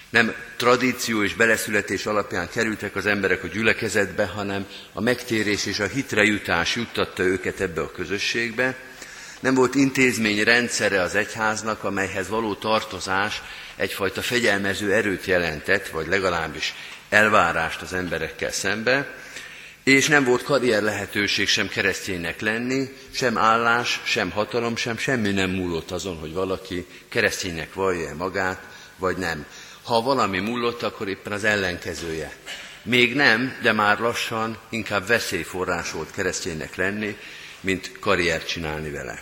nem 0.09 0.33
tradíció 0.57 1.23
és 1.23 1.33
beleszületés 1.33 2.05
alapján 2.05 2.49
kerültek 2.49 2.95
az 2.95 3.05
emberek 3.05 3.43
a 3.43 3.47
gyülekezetbe, 3.47 4.25
hanem 4.25 4.65
a 4.93 5.01
megtérés 5.01 5.65
és 5.65 5.79
a 5.79 5.87
hitre 5.87 6.23
jutás 6.23 6.75
juttatta 6.75 7.23
őket 7.23 7.59
ebbe 7.59 7.81
a 7.81 7.91
közösségbe. 7.91 8.75
Nem 9.39 9.53
volt 9.53 9.75
intézmény 9.75 10.43
rendszere 10.43 11.01
az 11.01 11.15
egyháznak, 11.15 11.83
amelyhez 11.83 12.27
való 12.27 12.53
tartozás 12.53 13.41
egyfajta 13.75 14.21
fegyelmező 14.21 14.93
erőt 14.93 15.25
jelentett, 15.25 15.87
vagy 15.87 16.07
legalábbis 16.07 16.73
elvárást 17.09 17.81
az 17.81 17.93
emberekkel 17.93 18.51
szembe, 18.51 19.15
és 19.83 20.07
nem 20.07 20.23
volt 20.23 20.43
karrier 20.43 20.81
lehetőség 20.81 21.47
sem 21.47 21.67
kereszténynek 21.67 22.41
lenni, 22.41 22.89
sem 23.11 23.37
állás, 23.37 24.01
sem 24.03 24.31
hatalom, 24.31 24.75
sem 24.75 24.97
semmi 24.97 25.31
nem 25.31 25.49
múlott 25.49 25.91
azon, 25.91 26.17
hogy 26.17 26.33
valaki 26.33 26.85
kereszténynek 27.09 27.73
vallja 27.73 28.15
magát, 28.15 28.61
vagy 28.97 29.17
nem. 29.17 29.45
Ha 29.87 30.01
valami 30.01 30.39
múlott, 30.39 30.83
akkor 30.83 31.07
éppen 31.07 31.31
az 31.31 31.43
ellenkezője. 31.43 32.35
Még 32.83 33.15
nem, 33.15 33.57
de 33.61 33.71
már 33.71 33.99
lassan 33.99 34.57
inkább 34.69 35.07
veszélyforrás 35.07 35.91
volt 35.91 36.11
kereszténynek 36.11 36.75
lenni, 36.75 37.17
mint 37.59 37.91
karriert 37.99 38.47
csinálni 38.47 38.89
vele. 38.89 39.21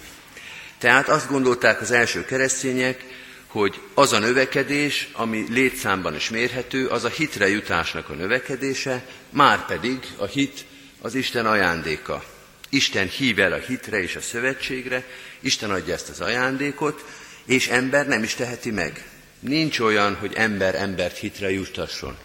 Tehát 0.77 1.09
azt 1.09 1.29
gondolták 1.29 1.81
az 1.81 1.91
első 1.91 2.25
keresztények, 2.25 3.03
hogy 3.47 3.79
az 3.93 4.13
a 4.13 4.19
növekedés, 4.19 5.09
ami 5.13 5.45
létszámban 5.49 6.15
is 6.15 6.29
mérhető, 6.29 6.87
az 6.87 7.03
a 7.03 7.09
hitre 7.09 7.49
jutásnak 7.49 8.09
a 8.09 8.13
növekedése, 8.13 9.05
már 9.29 9.65
pedig 9.65 9.99
a 10.17 10.25
hit 10.25 10.65
az 11.01 11.15
Isten 11.15 11.45
ajándéka. 11.45 12.23
Isten 12.69 13.07
hív 13.07 13.39
el 13.39 13.53
a 13.53 13.65
hitre 13.67 14.01
és 14.01 14.15
a 14.15 14.21
szövetségre, 14.21 15.03
Isten 15.39 15.71
adja 15.71 15.93
ezt 15.93 16.09
az 16.09 16.21
ajándékot, 16.21 17.05
és 17.45 17.67
ember 17.67 18.07
nem 18.07 18.23
is 18.23 18.33
teheti 18.33 18.71
meg. 18.71 19.05
Nincs 19.47 19.79
olyan, 19.79 20.15
hogy 20.15 20.33
ember 20.33 20.75
embert 20.75 21.17
hitre 21.17 21.51
juttasson. 21.51 22.17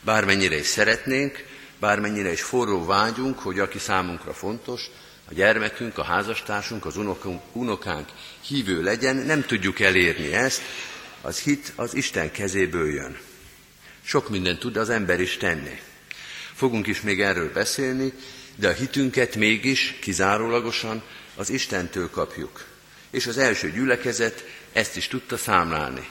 Bármennyire 0.00 0.58
is 0.58 0.66
szeretnénk, 0.66 1.44
bármennyire 1.78 2.32
is 2.32 2.42
forró 2.42 2.84
vágyunk, 2.84 3.38
hogy 3.38 3.58
aki 3.58 3.78
számunkra 3.78 4.32
fontos, 4.32 4.90
a 5.30 5.34
gyermekünk, 5.34 5.98
a 5.98 6.02
házastársunk, 6.02 6.86
az 6.86 6.96
unokunk, 6.96 7.42
unokánk 7.52 8.08
hívő 8.40 8.82
legyen, 8.82 9.16
nem 9.16 9.42
tudjuk 9.42 9.80
elérni 9.80 10.32
ezt, 10.32 10.62
az 11.20 11.38
hit 11.38 11.72
az 11.76 11.94
Isten 11.94 12.30
kezéből 12.30 12.94
jön. 12.94 13.18
Sok 14.02 14.28
mindent 14.28 14.58
tud 14.58 14.76
az 14.76 14.90
ember 14.90 15.20
is 15.20 15.36
tenni. 15.36 15.80
Fogunk 16.54 16.86
is 16.86 17.00
még 17.00 17.20
erről 17.20 17.52
beszélni, 17.52 18.12
de 18.56 18.68
a 18.68 18.72
hitünket 18.72 19.36
mégis 19.36 19.94
kizárólagosan 20.00 21.02
az 21.34 21.50
Istentől 21.50 22.10
kapjuk. 22.10 22.64
És 23.10 23.26
az 23.26 23.38
első 23.38 23.70
gyülekezet 23.70 24.44
ezt 24.72 24.96
is 24.96 25.08
tudta 25.08 25.36
számlálni. 25.36 26.08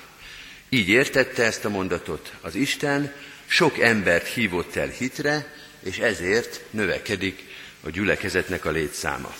Így 0.69 0.89
értette 0.89 1.43
ezt 1.43 1.65
a 1.65 1.69
mondatot. 1.69 2.33
Az 2.41 2.55
Isten 2.55 3.13
sok 3.45 3.79
embert 3.79 4.27
hívott 4.27 4.75
el 4.75 4.87
hitre, 4.87 5.53
és 5.79 5.97
ezért 5.97 6.61
növekedik 6.69 7.43
a 7.81 7.89
gyülekezetnek 7.89 8.65
a 8.65 8.71
létszáma. 8.71 9.35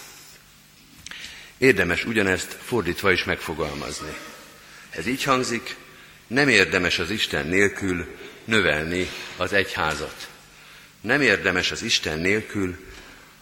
Érdemes 1.57 2.05
ugyanezt 2.05 2.57
fordítva 2.65 3.11
is 3.11 3.23
megfogalmazni. 3.23 4.17
Ez 4.89 5.07
így 5.07 5.23
hangzik, 5.23 5.75
nem 6.27 6.49
érdemes 6.49 6.99
az 6.99 7.09
Isten 7.09 7.47
nélkül 7.47 8.15
növelni 8.45 9.09
az 9.37 9.53
egyházat. 9.53 10.27
Nem 11.01 11.21
érdemes 11.21 11.71
az 11.71 11.81
Isten 11.81 12.19
nélkül 12.19 12.77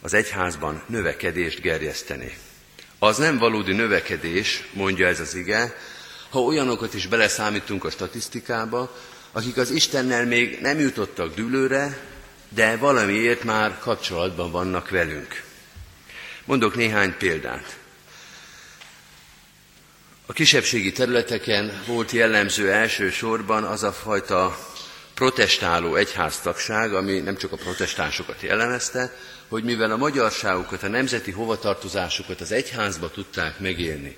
az 0.00 0.14
egyházban 0.14 0.82
növekedést 0.86 1.60
gerjeszteni. 1.60 2.36
Az 2.98 3.16
nem 3.18 3.38
valódi 3.38 3.72
növekedés, 3.72 4.62
mondja 4.72 5.06
ez 5.06 5.20
az 5.20 5.34
ige, 5.34 5.76
ha 6.30 6.40
olyanokat 6.40 6.94
is 6.94 7.06
beleszámítunk 7.06 7.84
a 7.84 7.90
statisztikába, 7.90 8.96
akik 9.32 9.56
az 9.56 9.70
Istennel 9.70 10.26
még 10.26 10.58
nem 10.60 10.78
jutottak 10.78 11.34
dűlőre, 11.34 11.98
de 12.48 12.76
valamiért 12.76 13.44
már 13.44 13.78
kapcsolatban 13.78 14.50
vannak 14.50 14.90
velünk. 14.90 15.44
Mondok 16.44 16.74
néhány 16.74 17.16
példát. 17.18 17.76
A 20.26 20.32
kisebbségi 20.32 20.92
területeken 20.92 21.82
volt 21.86 22.10
jellemző 22.10 22.72
elsősorban 22.72 23.64
az 23.64 23.82
a 23.82 23.92
fajta 23.92 24.58
protestáló 25.14 25.94
egyháztagság, 25.94 26.94
ami 26.94 27.18
nem 27.18 27.36
csak 27.36 27.52
a 27.52 27.56
protestánsokat 27.56 28.40
jellemezte, 28.40 29.16
hogy 29.48 29.64
mivel 29.64 29.90
a 29.90 29.96
magyarságukat, 29.96 30.82
a 30.82 30.88
nemzeti 30.88 31.30
hovatartozásukat 31.30 32.40
az 32.40 32.52
egyházba 32.52 33.10
tudták 33.10 33.58
megélni 33.58 34.16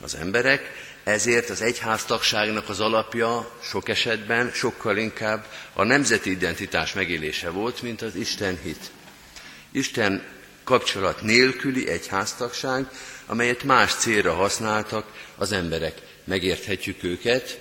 az 0.00 0.14
emberek, 0.14 0.72
ezért 1.06 1.50
az 1.50 1.62
egyháztagságnak 1.62 2.68
az 2.68 2.80
alapja 2.80 3.50
sok 3.62 3.88
esetben 3.88 4.50
sokkal 4.54 4.96
inkább 4.96 5.46
a 5.72 5.84
nemzeti 5.84 6.30
identitás 6.30 6.92
megélése 6.92 7.50
volt, 7.50 7.82
mint 7.82 8.02
az 8.02 8.14
Isten 8.14 8.58
hit. 8.62 8.90
Isten 9.72 10.22
kapcsolat 10.64 11.22
nélküli 11.22 11.88
egyháztagság, 11.88 12.90
amelyet 13.26 13.62
más 13.62 13.94
célra 13.94 14.34
használtak 14.34 15.12
az 15.36 15.52
emberek. 15.52 16.02
Megérthetjük 16.24 17.02
őket, 17.02 17.60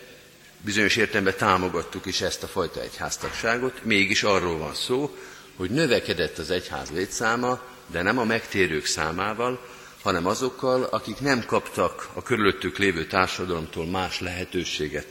bizonyos 0.61 0.95
értelemben 0.95 1.37
támogattuk 1.37 2.05
is 2.05 2.21
ezt 2.21 2.43
a 2.43 2.47
fajta 2.47 2.81
egyháztagságot, 2.81 3.83
mégis 3.83 4.23
arról 4.23 4.57
van 4.57 4.73
szó, 4.73 5.17
hogy 5.55 5.69
növekedett 5.69 6.37
az 6.37 6.51
egyház 6.51 6.89
létszáma, 6.89 7.61
de 7.87 8.01
nem 8.01 8.17
a 8.17 8.23
megtérők 8.23 8.85
számával, 8.85 9.74
hanem 10.05 10.25
azokkal, 10.25 10.83
akik 10.83 11.19
nem 11.19 11.45
kaptak 11.45 12.09
a 12.13 12.23
körülöttük 12.23 12.77
lévő 12.77 13.05
társadalomtól 13.05 13.85
más 13.85 14.19
lehetőséget 14.19 15.07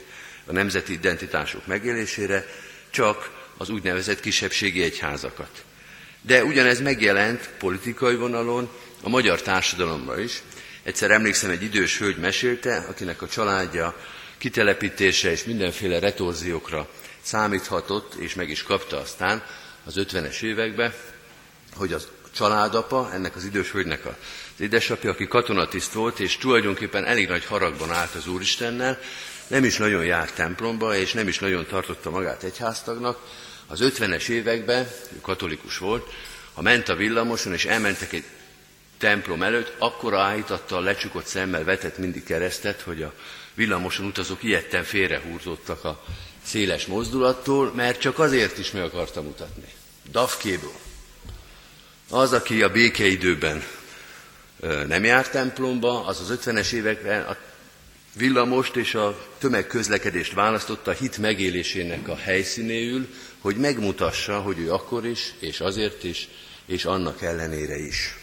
a 0.47 0.53
nemzeti 0.53 0.93
identitások 0.93 1.67
megélésére, 1.67 2.47
csak 2.91 3.31
az 3.57 3.71
úgynevezett 3.71 4.21
kisebbségi 4.21 4.83
egyházakat. 4.83 5.65
De 6.21 6.45
ugyanez 6.45 6.81
megjelent 6.81 7.51
politikai 7.59 8.15
vonalon 8.15 8.69
a 9.03 9.09
magyar 9.09 9.43
társadalomban 9.43 10.21
is. 10.21 10.43
Egyszer 10.83 11.11
emlékszem, 11.11 11.51
egy 11.51 11.63
idős 11.63 11.99
hölgy 11.99 12.19
mesélte, 12.19 12.87
akinek 12.89 13.23
a 13.23 13.29
családja 13.29 13.97
kitelepítése 14.39 15.31
és 15.31 15.45
mindenféle 15.45 15.99
retorziókra 15.99 16.89
számíthatott, 17.23 18.15
és 18.15 18.35
meg 18.35 18.51
is 18.51 18.63
kapta 18.63 19.01
aztán 19.01 19.45
az 19.85 19.95
50-es 19.97 20.43
években, 20.43 20.95
hogy 21.77 21.93
az 21.93 22.09
családapa, 22.35 23.11
ennek 23.13 23.37
az 23.37 23.45
idős 23.45 23.71
hölgynek 23.71 24.07
az 24.07 24.13
édesapja, 24.61 25.11
aki 25.11 25.29
katonatiszt 25.29 25.93
volt, 25.93 26.21
és 26.21 26.37
tulajdonképpen 26.37 27.05
elég 27.05 27.29
nagy 27.29 27.45
haragban 27.45 27.91
állt 27.93 28.15
az 28.15 28.27
Úristennel, 28.27 28.99
nem 29.47 29.65
is 29.65 29.77
nagyon 29.77 30.05
járt 30.05 30.35
templomba, 30.35 30.97
és 30.97 31.13
nem 31.13 31.29
is 31.29 31.39
nagyon 31.39 31.67
tartotta 31.67 32.11
magát 32.11 32.43
egyháztagnak. 32.43 33.19
Az 33.67 33.81
50-es 33.83 34.29
években, 34.29 34.89
ő 35.13 35.21
katolikus 35.21 35.79
volt, 35.79 36.11
ha 36.55 36.63
ment 36.63 36.89
a 36.89 36.95
villamoson, 36.95 37.53
és 37.53 37.65
elmentek 37.65 38.13
egy 38.13 38.25
templom 38.99 39.43
előtt, 39.43 39.73
akkor 39.79 40.15
állítatta 40.15 40.77
a 40.77 40.81
lecsukott 40.81 41.27
szemmel 41.27 41.65
vetett 41.65 41.99
mindig 41.99 42.25
keresztet, 42.25 42.81
hogy 42.81 43.03
a 43.03 43.13
villamoson 43.55 44.07
utazók 44.07 44.43
ilyetten 44.43 44.85
félrehúzódtak 44.85 45.85
a 45.85 46.05
széles 46.45 46.87
mozdulattól, 46.87 47.73
mert 47.75 48.01
csak 48.01 48.19
azért 48.19 48.59
is 48.59 48.71
meg 48.71 48.83
akarta 48.83 49.23
mutatni. 49.23 49.69
Dafkéből. 50.11 50.84
Az, 52.09 52.33
aki 52.33 52.63
a 52.63 52.69
békeidőben 52.69 53.65
nem 54.87 55.05
járt 55.05 55.31
templomba, 55.31 56.07
az 56.07 56.21
az 56.21 56.39
50-es 56.45 56.73
években 56.73 57.23
a 57.23 57.37
villamost 58.17 58.77
és 58.77 58.95
a 58.95 59.29
tömegközlekedést 59.39 60.33
választotta 60.33 60.91
a 60.91 60.95
hit 60.95 61.19
megélésének 61.19 62.09
a 62.09 62.17
helyszínéül, 62.17 63.09
hogy 63.39 63.57
megmutassa, 63.57 64.41
hogy 64.41 64.59
ő 64.59 64.73
akkor 64.73 65.07
is, 65.07 65.35
és 65.39 65.61
azért 65.61 66.05
is, 66.05 66.29
és 66.67 66.85
annak 66.85 67.23
ellenére 67.23 67.79
is. 67.79 68.15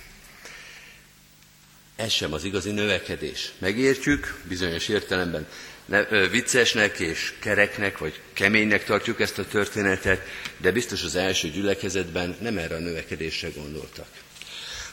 Ez 1.96 2.12
sem 2.12 2.34
az 2.34 2.44
igazi 2.44 2.72
növekedés. 2.72 3.52
Megértjük, 3.58 4.42
bizonyos 4.48 4.88
értelemben 4.88 5.48
ne, 5.92 6.28
viccesnek 6.28 7.00
és 7.00 7.34
kereknek, 7.40 7.98
vagy 7.98 8.20
keménynek 8.34 8.84
tartjuk 8.84 9.20
ezt 9.20 9.40
a 9.40 9.48
történetet, 9.48 10.28
de 10.58 10.72
biztos 10.72 11.04
az 11.04 11.16
első 11.16 11.50
gyülekezetben 11.50 12.36
nem 12.42 12.58
erre 12.58 12.76
a 12.76 12.80
növekedésre 12.80 13.50
gondoltak. 13.56 14.08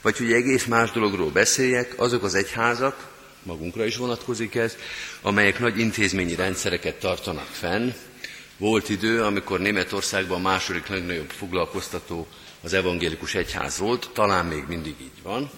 Vagy 0.03 0.17
hogy 0.17 0.33
egész 0.33 0.65
más 0.65 0.91
dologról 0.91 1.31
beszéljek, 1.31 1.95
azok 1.97 2.23
az 2.23 2.35
egyházak, 2.35 3.09
magunkra 3.43 3.85
is 3.85 3.97
vonatkozik 3.97 4.55
ez, 4.55 4.77
amelyek 5.23 5.59
nagy 5.59 5.79
intézményi 5.79 6.35
rendszereket 6.35 6.99
tartanak 6.99 7.49
fenn. 7.51 7.91
Volt 8.57 8.89
idő, 8.89 9.23
amikor 9.23 9.61
Németországban 9.61 10.39
a 10.39 10.49
második 10.49 10.87
legnagyobb 10.87 11.31
foglalkoztató 11.31 12.27
az 12.63 12.73
evangélikus 12.73 13.35
egyház 13.35 13.79
volt, 13.79 14.11
talán 14.13 14.47
még 14.47 14.65
mindig 14.69 14.95
így 15.01 15.23
van, 15.23 15.51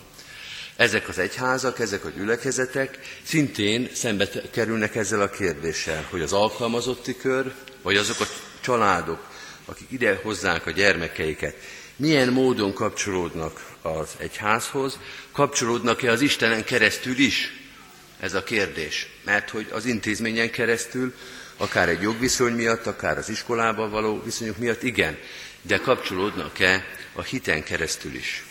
ezek 0.81 1.09
az 1.09 1.19
egyházak, 1.19 1.79
ezek 1.79 2.05
a 2.05 2.09
gyülekezetek 2.09 2.99
szintén 3.23 3.91
szembe 3.95 4.29
kerülnek 4.51 4.95
ezzel 4.95 5.21
a 5.21 5.31
kérdéssel, 5.31 6.07
hogy 6.11 6.21
az 6.21 6.33
alkalmazotti 6.33 7.17
kör, 7.17 7.53
vagy 7.83 7.97
azok 7.97 8.21
a 8.21 8.27
családok, 8.61 9.27
akik 9.65 9.91
ide 9.91 10.21
hozzák 10.23 10.67
a 10.67 10.71
gyermekeiket, 10.71 11.55
milyen 11.97 12.29
módon 12.29 12.73
kapcsolódnak 12.73 13.67
az 13.83 14.09
egyházhoz, 14.17 14.99
kapcsolódnak-e 15.33 16.11
az 16.11 16.21
Istenen 16.21 16.65
keresztül 16.65 17.19
is? 17.19 17.53
Ez 18.21 18.35
a 18.35 18.43
kérdés. 18.43 19.09
Mert 19.25 19.51
hogy 19.51 19.67
az 19.73 19.85
intézményen 19.85 20.51
keresztül, 20.51 21.15
akár 21.57 21.89
egy 21.89 22.03
jogviszony 22.03 22.53
miatt, 22.53 22.87
akár 22.87 23.19
az 23.19 23.29
iskolában 23.29 23.91
való 23.91 24.23
viszonyok 24.25 24.57
miatt, 24.57 24.83
igen, 24.83 25.19
de 25.63 25.79
kapcsolódnak-e 25.79 26.85
a 27.13 27.23
hiten 27.23 27.63
keresztül 27.63 28.15
is? 28.15 28.45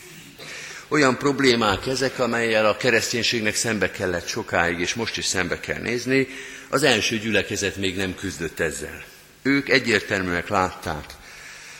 Olyan 0.89 1.17
problémák 1.17 1.87
ezek, 1.87 2.19
amelyel 2.19 2.65
a 2.65 2.77
kereszténységnek 2.77 3.55
szembe 3.55 3.91
kellett 3.91 4.27
sokáig, 4.27 4.79
és 4.79 4.93
most 4.93 5.17
is 5.17 5.25
szembe 5.25 5.59
kell 5.59 5.81
nézni, 5.81 6.27
az 6.69 6.83
első 6.83 7.17
gyülekezet 7.17 7.75
még 7.75 7.95
nem 7.95 8.15
küzdött 8.15 8.59
ezzel. 8.59 9.03
Ők 9.41 9.69
egyértelműen 9.69 10.43
látták 10.47 11.05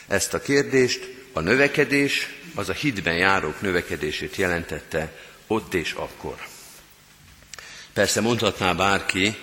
ezt 0.08 0.34
a 0.34 0.42
kérdést, 0.42 1.10
a 1.34 1.40
növekedés, 1.40 2.30
az 2.56 2.70
a 2.70 2.74
hitben 2.74 3.18
járók 3.18 3.62
növekedését 3.62 4.36
jelentette 4.36 5.12
ott 5.48 5.74
és 5.74 5.92
akkor. 5.92 6.36
Persze 7.94 8.22
mondhatná 8.22 8.74
bárki, 8.74 9.36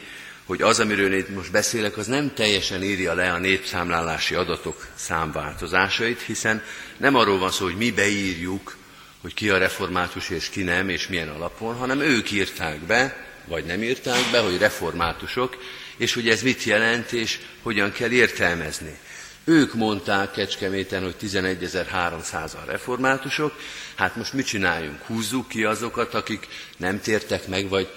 hogy 0.44 0.62
az, 0.62 0.80
amiről 0.80 1.14
én 1.14 1.26
most 1.34 1.50
beszélek, 1.50 1.96
az 1.96 2.06
nem 2.06 2.34
teljesen 2.34 2.82
írja 2.82 3.14
le 3.14 3.32
a 3.32 3.38
népszámlálási 3.38 4.34
adatok 4.34 4.86
számváltozásait, 4.94 6.22
hiszen 6.22 6.62
nem 6.96 7.14
arról 7.14 7.38
van 7.38 7.50
szó, 7.50 7.64
hogy 7.64 7.76
mi 7.76 7.90
beírjuk 7.90 8.76
hogy 9.20 9.34
ki 9.34 9.50
a 9.50 9.58
református 9.58 10.28
és 10.30 10.48
ki 10.48 10.62
nem, 10.62 10.88
és 10.88 11.08
milyen 11.08 11.28
alapon, 11.28 11.74
hanem 11.74 12.00
ők 12.00 12.30
írták 12.30 12.78
be, 12.78 13.26
vagy 13.46 13.64
nem 13.64 13.82
írták 13.82 14.30
be, 14.32 14.38
hogy 14.38 14.58
reformátusok, 14.58 15.56
és 15.96 16.14
hogy 16.14 16.28
ez 16.28 16.42
mit 16.42 16.62
jelent, 16.62 17.12
és 17.12 17.38
hogyan 17.62 17.92
kell 17.92 18.10
értelmezni. 18.10 18.98
Ők 19.44 19.74
mondták 19.74 20.30
Kecskeméten, 20.30 21.02
hogy 21.02 21.14
11.300-an 21.20 22.64
reformátusok, 22.66 23.52
hát 23.94 24.16
most 24.16 24.32
mit 24.32 24.46
csináljunk? 24.46 25.02
Húzzuk 25.02 25.48
ki 25.48 25.64
azokat, 25.64 26.14
akik 26.14 26.46
nem 26.76 27.00
tértek 27.00 27.46
meg, 27.46 27.68
vagy 27.68 27.88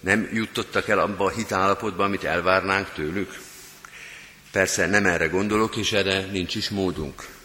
nem 0.00 0.28
jutottak 0.32 0.88
el 0.88 0.98
abba 0.98 1.24
a 1.24 1.30
hitállapotba, 1.30 2.04
amit 2.04 2.24
elvárnánk 2.24 2.92
tőlük? 2.92 3.38
Persze 4.52 4.86
nem 4.86 5.06
erre 5.06 5.26
gondolok, 5.26 5.76
és 5.76 5.92
erre 5.92 6.20
nincs 6.20 6.54
is 6.54 6.68
módunk. 6.68 7.35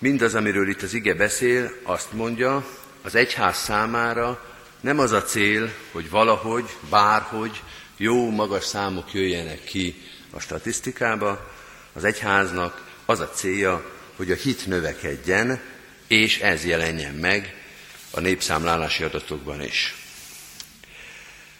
Mindaz, 0.00 0.34
amiről 0.34 0.68
itt 0.68 0.82
az 0.82 0.94
ige 0.94 1.14
beszél, 1.14 1.72
azt 1.82 2.12
mondja, 2.12 2.66
az 3.02 3.14
egyház 3.14 3.56
számára 3.56 4.44
nem 4.80 4.98
az 4.98 5.12
a 5.12 5.22
cél, 5.22 5.72
hogy 5.92 6.10
valahogy, 6.10 6.64
bárhogy 6.90 7.62
jó, 7.96 8.30
magas 8.30 8.64
számok 8.64 9.12
jöjjenek 9.12 9.64
ki 9.64 10.02
a 10.30 10.40
statisztikába, 10.40 11.50
az 11.92 12.04
egyháznak 12.04 12.86
az 13.06 13.20
a 13.20 13.30
célja, 13.30 13.90
hogy 14.16 14.30
a 14.30 14.34
hit 14.34 14.66
növekedjen, 14.66 15.60
és 16.06 16.38
ez 16.38 16.64
jelenjen 16.64 17.14
meg 17.14 17.54
a 18.10 18.20
népszámlálási 18.20 19.02
adatokban 19.02 19.62
is. 19.62 19.94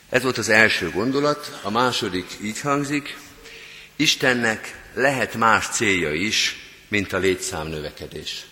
Ez 0.08 0.22
volt 0.22 0.38
az 0.38 0.48
első 0.48 0.90
gondolat, 0.90 1.58
a 1.62 1.70
második 1.70 2.26
így 2.42 2.60
hangzik, 2.60 3.16
Istennek 3.96 4.80
lehet 4.94 5.34
más 5.34 5.68
célja 5.68 6.12
is, 6.12 6.67
mint 6.88 7.12
a 7.12 7.18
létszám 7.18 7.66
növekedés. 7.66 8.46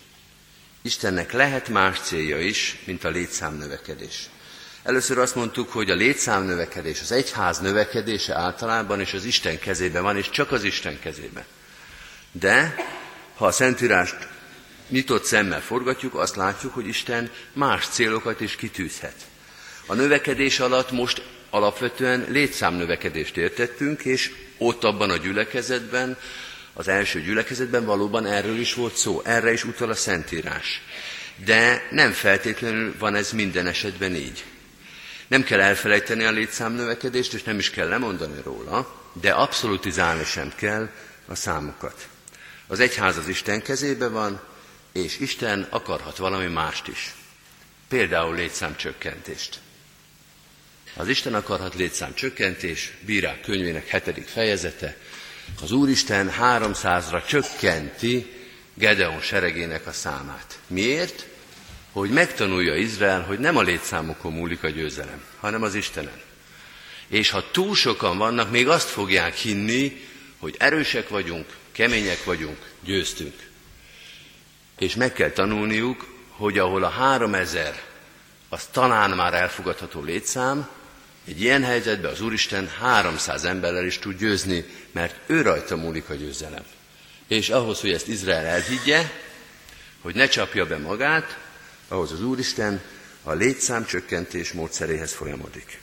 Istennek 0.83 1.33
lehet 1.33 1.69
más 1.69 2.01
célja 2.01 2.41
is, 2.41 2.79
mint 2.85 3.05
a 3.05 3.09
létszám 3.09 3.57
növekedés. 3.57 4.29
Először 4.83 5.19
azt 5.19 5.35
mondtuk, 5.35 5.73
hogy 5.73 5.91
a 5.91 5.95
létszám 5.95 6.45
növekedés, 6.45 7.01
az 7.01 7.13
egyház 7.13 7.59
növekedése 7.59 8.35
általában 8.35 9.01
és 9.01 9.13
az 9.13 9.25
Isten 9.25 9.59
kezében 9.59 10.03
van, 10.03 10.17
és 10.17 10.31
csak 10.31 10.53
az 10.53 10.65
Isten 10.65 10.99
kezében. 11.01 11.45
De 12.33 12.75
ha 13.37 13.47
a 13.47 13.51
Szentírást 13.51 14.17
nyitott 14.89 15.25
szemmel 15.25 15.61
forgatjuk, 15.61 16.15
azt 16.15 16.37
látjuk, 16.37 16.75
hogy 16.75 16.87
Isten 16.87 17.31
más 17.53 17.87
célokat 17.87 18.41
is 18.41 18.57
kitűzhet. 18.57 19.15
A 19.87 19.95
növekedés 19.95 20.61
alatt 20.61 20.91
most 20.91 21.23
alapvetően 21.51 22.27
létszámnövekedést 22.29 23.37
értettünk, 23.37 24.05
és 24.05 24.35
ott 24.59 24.85
abban 24.85 25.11
a 25.11 25.17
gyülekezetben, 25.17 26.19
az 26.79 26.89
első 26.89 27.21
gyülekezetben 27.21 27.85
valóban 27.85 28.27
erről 28.27 28.59
is 28.59 28.75
volt 28.75 28.97
szó, 28.97 29.23
erre 29.25 29.53
is 29.53 29.65
utal 29.65 29.91
a 29.91 29.95
Szentírás. 29.95 30.83
De 31.45 31.87
nem 31.91 32.13
feltétlenül 32.13 32.95
van 32.99 33.15
ez 33.15 33.33
minden 33.33 33.67
esetben 33.67 34.15
így. 34.15 34.45
Nem 35.27 35.45
kell 35.45 35.61
elfelejteni 35.61 36.25
a 36.25 36.31
létszámnövekedést, 36.31 37.35
és 37.35 37.43
nem 37.43 37.59
is 37.59 37.71
kell 37.71 37.89
lemondani 37.89 38.41
róla, 38.45 39.03
de 39.21 39.31
abszolutizálni 39.31 40.25
sem 40.25 40.53
kell 40.57 40.89
a 41.27 41.35
számokat. 41.35 42.09
Az 42.67 42.81
egyház 42.81 43.17
az 43.17 43.29
Isten 43.29 43.63
kezébe 43.63 44.09
van, 44.09 44.41
és 44.93 45.19
Isten 45.19 45.67
akarhat 45.71 46.17
valami 46.17 46.47
mást 46.47 46.89
is. 46.89 47.15
Például 47.89 48.35
létszámcsökkentést. 48.35 49.59
Az 50.97 51.09
Isten 51.09 51.35
akarhat 51.35 51.75
létszámcsökkentés, 51.75 52.93
bírák 53.01 53.41
könyvének 53.41 53.87
hetedik 53.89 54.27
fejezete, 54.27 54.97
az 55.63 55.73
Úristen 55.73 56.33
300-ra 56.41 57.27
csökkenti 57.27 58.33
Gedeon 58.75 59.21
seregének 59.21 59.87
a 59.87 59.93
számát. 59.93 60.59
Miért? 60.67 61.27
Hogy 61.93 62.11
megtanulja 62.11 62.75
Izrael, 62.75 63.23
hogy 63.23 63.39
nem 63.39 63.57
a 63.57 63.63
létszámokon 63.63 64.33
múlik 64.33 64.63
a 64.63 64.69
győzelem, 64.69 65.25
hanem 65.41 65.63
az 65.63 65.75
Istenen. 65.75 66.21
És 67.09 67.31
ha 67.31 67.51
túl 67.51 67.75
sokan 67.75 68.19
vannak, 68.19 68.51
még 68.51 68.69
azt 68.69 68.89
fogják 68.89 69.35
hinni, 69.35 70.07
hogy 70.39 70.55
erősek 70.59 71.09
vagyunk, 71.09 71.47
kemények 71.73 72.25
vagyunk, 72.25 72.59
győztünk. 72.81 73.35
És 74.79 74.95
meg 74.95 75.13
kell 75.13 75.31
tanulniuk, 75.31 76.07
hogy 76.29 76.59
ahol 76.59 76.85
a 76.85 76.89
három 76.89 77.35
ezer, 77.35 77.83
az 78.49 78.67
talán 78.71 79.11
már 79.11 79.35
elfogadható 79.35 80.03
létszám, 80.03 80.69
egy 81.27 81.41
ilyen 81.41 81.65
helyzetben 81.65 82.11
az 82.11 82.21
Úristen 82.21 82.69
300 82.69 83.45
emberrel 83.45 83.85
is 83.85 83.99
tud 83.99 84.19
győzni, 84.19 84.65
mert 84.93 85.15
ő 85.27 85.43
rajta 85.43 85.77
múlik 85.77 86.09
a 86.09 86.15
győzelem. 86.15 86.65
És 87.29 87.49
ahhoz, 87.49 87.81
hogy 87.81 87.93
ezt 87.93 88.09
Izrael 88.09 88.45
elhiggye, 88.45 89.11
hogy 90.01 90.15
ne 90.15 90.29
csapja 90.29 90.67
be 90.67 90.79
magát, 90.79 91.39
ahhoz 91.89 92.13
az 92.13 92.23
Úristen 92.23 92.81
a 93.23 93.33
létszámcsökkentés 93.33 94.53
módszeréhez 94.53 95.13
folyamodik. 95.13 95.79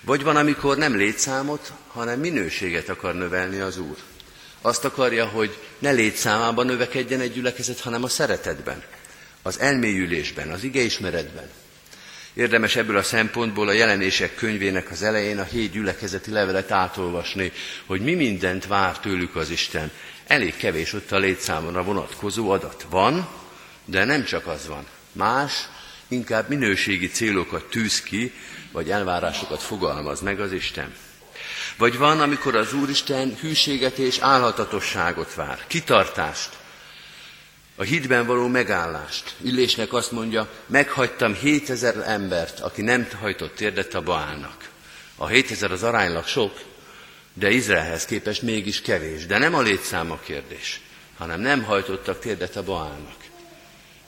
Vagy 0.00 0.22
van, 0.22 0.36
amikor 0.36 0.76
nem 0.76 0.96
létszámot, 0.96 1.72
hanem 1.86 2.20
minőséget 2.20 2.88
akar 2.88 3.14
növelni 3.14 3.58
az 3.58 3.78
Úr. 3.78 3.96
Azt 4.60 4.84
akarja, 4.84 5.26
hogy 5.26 5.58
ne 5.78 5.90
létszámában 5.90 6.66
növekedjen 6.66 7.20
egy 7.20 7.32
gyülekezet, 7.32 7.80
hanem 7.80 8.04
a 8.04 8.08
szeretetben, 8.08 8.82
az 9.42 9.58
elmélyülésben, 9.58 10.50
az 10.50 10.64
igeismeretben. 10.64 11.50
Érdemes 12.34 12.76
ebből 12.76 12.96
a 12.96 13.02
szempontból 13.02 13.68
a 13.68 13.72
jelenések 13.72 14.34
könyvének 14.34 14.90
az 14.90 15.02
elején 15.02 15.38
a 15.38 15.42
hét 15.42 15.72
gyülekezeti 15.72 16.30
levelet 16.30 16.70
átolvasni, 16.70 17.52
hogy 17.86 18.00
mi 18.00 18.14
mindent 18.14 18.66
vár 18.66 18.98
tőlük 18.98 19.36
az 19.36 19.50
Isten. 19.50 19.90
Elég 20.26 20.56
kevés 20.56 20.92
ott 20.92 21.12
a 21.12 21.18
létszámra 21.18 21.82
vonatkozó 21.82 22.50
adat. 22.50 22.86
Van, 22.90 23.28
de 23.84 24.04
nem 24.04 24.24
csak 24.24 24.46
az 24.46 24.66
van. 24.66 24.86
Más, 25.12 25.52
inkább 26.08 26.48
minőségi 26.48 27.08
célokat 27.08 27.64
tűz 27.64 28.02
ki, 28.02 28.32
vagy 28.72 28.90
elvárásokat 28.90 29.62
fogalmaz 29.62 30.20
meg 30.20 30.40
az 30.40 30.52
Isten. 30.52 30.94
Vagy 31.76 31.98
van, 31.98 32.20
amikor 32.20 32.56
az 32.56 32.72
Úristen 32.72 33.36
hűséget 33.40 33.98
és 33.98 34.18
állhatatosságot 34.18 35.34
vár, 35.34 35.58
kitartást, 35.66 36.58
a 37.80 37.82
hitben 37.82 38.26
való 38.26 38.46
megállást. 38.46 39.34
Illésnek 39.42 39.92
azt 39.92 40.12
mondja, 40.12 40.48
meghagytam 40.66 41.34
7000 41.34 42.02
embert, 42.06 42.60
aki 42.60 42.82
nem 42.82 43.08
hajtott 43.20 43.54
térdet 43.54 43.94
a 43.94 44.02
Baálnak. 44.02 44.68
A 45.16 45.26
7000 45.26 45.72
az 45.72 45.82
aránylag 45.82 46.26
sok, 46.26 46.60
de 47.34 47.50
Izraelhez 47.50 48.04
képest 48.04 48.42
mégis 48.42 48.80
kevés. 48.80 49.26
De 49.26 49.38
nem 49.38 49.54
a 49.54 49.60
létszám 49.60 50.10
a 50.10 50.18
kérdés, 50.18 50.80
hanem 51.18 51.40
nem 51.40 51.62
hajtottak 51.62 52.18
térdet 52.18 52.56
a 52.56 52.62
Baálnak. 52.62 53.16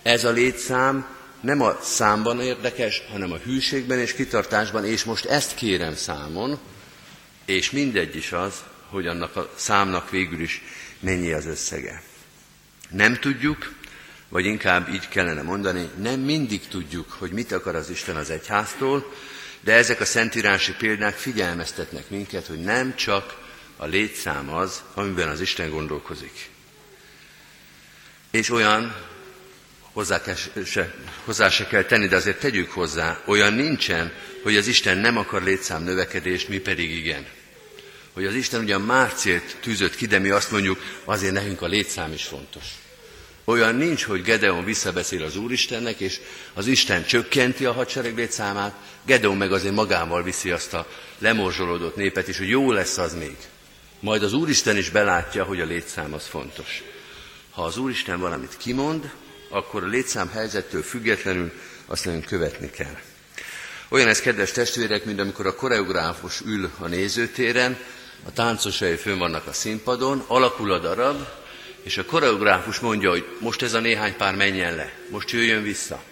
Ez 0.02 0.24
a 0.24 0.30
létszám 0.30 1.06
nem 1.40 1.60
a 1.60 1.78
számban 1.82 2.40
érdekes, 2.40 3.02
hanem 3.10 3.32
a 3.32 3.36
hűségben 3.44 3.98
és 3.98 4.14
kitartásban, 4.14 4.84
és 4.84 5.04
most 5.04 5.24
ezt 5.24 5.54
kérem 5.54 5.94
számon, 5.94 6.58
és 7.44 7.70
mindegy 7.70 8.16
is 8.16 8.32
az, 8.32 8.54
hogy 8.88 9.06
annak 9.06 9.36
a 9.36 9.50
számnak 9.56 10.10
végül 10.10 10.40
is 10.40 10.62
mennyi 11.00 11.32
az 11.32 11.46
összege. 11.46 12.02
Nem 12.92 13.14
tudjuk, 13.14 13.72
vagy 14.28 14.44
inkább 14.44 14.88
így 14.88 15.08
kellene 15.08 15.42
mondani, 15.42 15.88
nem 15.98 16.20
mindig 16.20 16.68
tudjuk, 16.68 17.10
hogy 17.18 17.30
mit 17.30 17.52
akar 17.52 17.74
az 17.74 17.90
Isten 17.90 18.16
az 18.16 18.30
egyháztól, 18.30 19.12
de 19.60 19.72
ezek 19.72 20.00
a 20.00 20.04
szentírási 20.04 20.72
példák 20.72 21.16
figyelmeztetnek 21.16 22.10
minket, 22.10 22.46
hogy 22.46 22.60
nem 22.60 22.94
csak 22.96 23.38
a 23.76 23.86
létszám 23.86 24.52
az, 24.52 24.82
amiben 24.94 25.28
az 25.28 25.40
Isten 25.40 25.70
gondolkozik. 25.70 26.50
És 28.30 28.50
olyan, 28.50 28.94
hozzá, 29.92 30.22
se, 30.64 30.94
hozzá 31.24 31.48
se 31.48 31.66
kell 31.66 31.84
tenni, 31.84 32.06
de 32.06 32.16
azért 32.16 32.40
tegyük 32.40 32.70
hozzá, 32.70 33.22
olyan 33.24 33.52
nincsen, 33.52 34.12
hogy 34.42 34.56
az 34.56 34.66
Isten 34.66 34.98
nem 34.98 35.16
akar 35.16 35.42
létszám 35.42 35.82
növekedést, 35.82 36.48
mi 36.48 36.58
pedig 36.58 36.96
igen. 36.96 37.26
Hogy 38.12 38.24
az 38.24 38.34
Isten 38.34 38.60
ugyan 38.60 38.80
már 38.80 39.12
célt 39.14 39.56
tűzött 39.60 39.96
ki, 39.96 40.06
de 40.06 40.18
mi 40.18 40.28
azt 40.28 40.50
mondjuk, 40.50 40.80
azért 41.04 41.32
nekünk 41.32 41.62
a 41.62 41.66
létszám 41.66 42.12
is 42.12 42.24
fontos. 42.24 42.64
Olyan 43.44 43.74
nincs, 43.74 44.04
hogy 44.04 44.22
Gedeon 44.22 44.64
visszabeszél 44.64 45.22
az 45.22 45.36
Úristennek, 45.36 46.00
és 46.00 46.20
az 46.54 46.66
Isten 46.66 47.04
csökkenti 47.04 47.64
a 47.64 47.72
hadsereg 47.72 48.16
létszámát, 48.16 48.74
Gedeon 49.06 49.36
meg 49.36 49.52
azért 49.52 49.74
magával 49.74 50.22
viszi 50.22 50.50
azt 50.50 50.74
a 50.74 50.86
lemorzsolódott 51.18 51.96
népet, 51.96 52.28
és 52.28 52.38
hogy 52.38 52.48
jó 52.48 52.72
lesz 52.72 52.98
az 52.98 53.14
még. 53.14 53.36
Majd 54.00 54.22
az 54.22 54.32
Úristen 54.32 54.76
is 54.76 54.90
belátja, 54.90 55.44
hogy 55.44 55.60
a 55.60 55.64
létszám 55.64 56.12
az 56.12 56.26
fontos. 56.26 56.82
Ha 57.50 57.62
az 57.62 57.76
Úristen 57.76 58.20
valamit 58.20 58.56
kimond, 58.56 59.10
akkor 59.48 59.82
a 59.82 59.86
létszám 59.86 60.30
helyzettől 60.30 60.82
függetlenül 60.82 61.52
azt 61.86 62.04
nem 62.04 62.20
követni 62.20 62.70
kell. 62.70 62.96
Olyan 63.88 64.08
ez, 64.08 64.20
kedves 64.20 64.50
testvérek, 64.50 65.04
mint 65.04 65.20
amikor 65.20 65.46
a 65.46 65.54
koreográfus 65.54 66.40
ül 66.40 66.70
a 66.78 66.86
nézőtéren, 66.86 67.78
a 68.26 68.32
táncosai 68.32 68.96
fönn 68.96 69.18
vannak 69.18 69.46
a 69.46 69.52
színpadon, 69.52 70.24
alakul 70.26 70.72
a 70.72 70.78
darab, 70.78 71.26
és 71.82 71.98
a 71.98 72.04
koreográfus 72.04 72.78
mondja, 72.78 73.10
hogy 73.10 73.24
most 73.38 73.62
ez 73.62 73.74
a 73.74 73.80
néhány 73.80 74.16
pár 74.16 74.34
menjen 74.34 74.74
le, 74.74 74.92
most 75.10 75.30
jöjjön 75.30 75.62
vissza, 75.62 76.02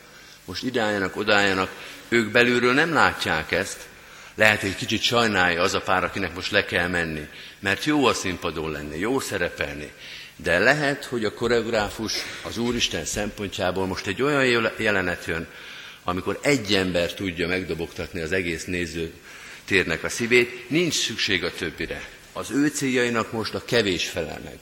most 0.44 0.62
idálljanak, 0.62 1.16
odálljanak. 1.16 1.70
Ők 2.08 2.30
belülről 2.30 2.72
nem 2.72 2.92
látják 2.92 3.52
ezt, 3.52 3.88
lehet, 4.34 4.60
hogy 4.60 4.74
kicsit 4.74 5.02
sajnálja 5.02 5.62
az 5.62 5.74
a 5.74 5.80
pár, 5.80 6.04
akinek 6.04 6.34
most 6.34 6.50
le 6.50 6.64
kell 6.64 6.88
menni, 6.88 7.26
mert 7.58 7.84
jó 7.84 8.06
a 8.06 8.14
színpadon 8.14 8.70
lenni, 8.70 8.98
jó 8.98 9.20
szerepelni. 9.20 9.92
De 10.36 10.58
lehet, 10.58 11.04
hogy 11.04 11.24
a 11.24 11.34
koreográfus 11.34 12.12
az 12.42 12.58
Úristen 12.58 13.04
szempontjából 13.04 13.86
most 13.86 14.06
egy 14.06 14.22
olyan 14.22 14.70
jelenet 14.76 15.24
jön, 15.24 15.46
amikor 16.04 16.38
egy 16.42 16.74
ember 16.74 17.14
tudja 17.14 17.46
megdobogtatni 17.46 18.20
az 18.20 18.32
egész 18.32 18.64
néző 18.64 19.12
térnek 19.64 20.04
a 20.04 20.08
szívét, 20.08 20.70
nincs 20.70 20.94
szükség 20.94 21.44
a 21.44 21.52
többire. 21.52 22.08
Az 22.32 22.50
ő 22.50 22.68
céljainak 22.68 23.32
most 23.32 23.54
a 23.54 23.64
kevés 23.64 24.08
felel 24.08 24.40
meg. 24.44 24.58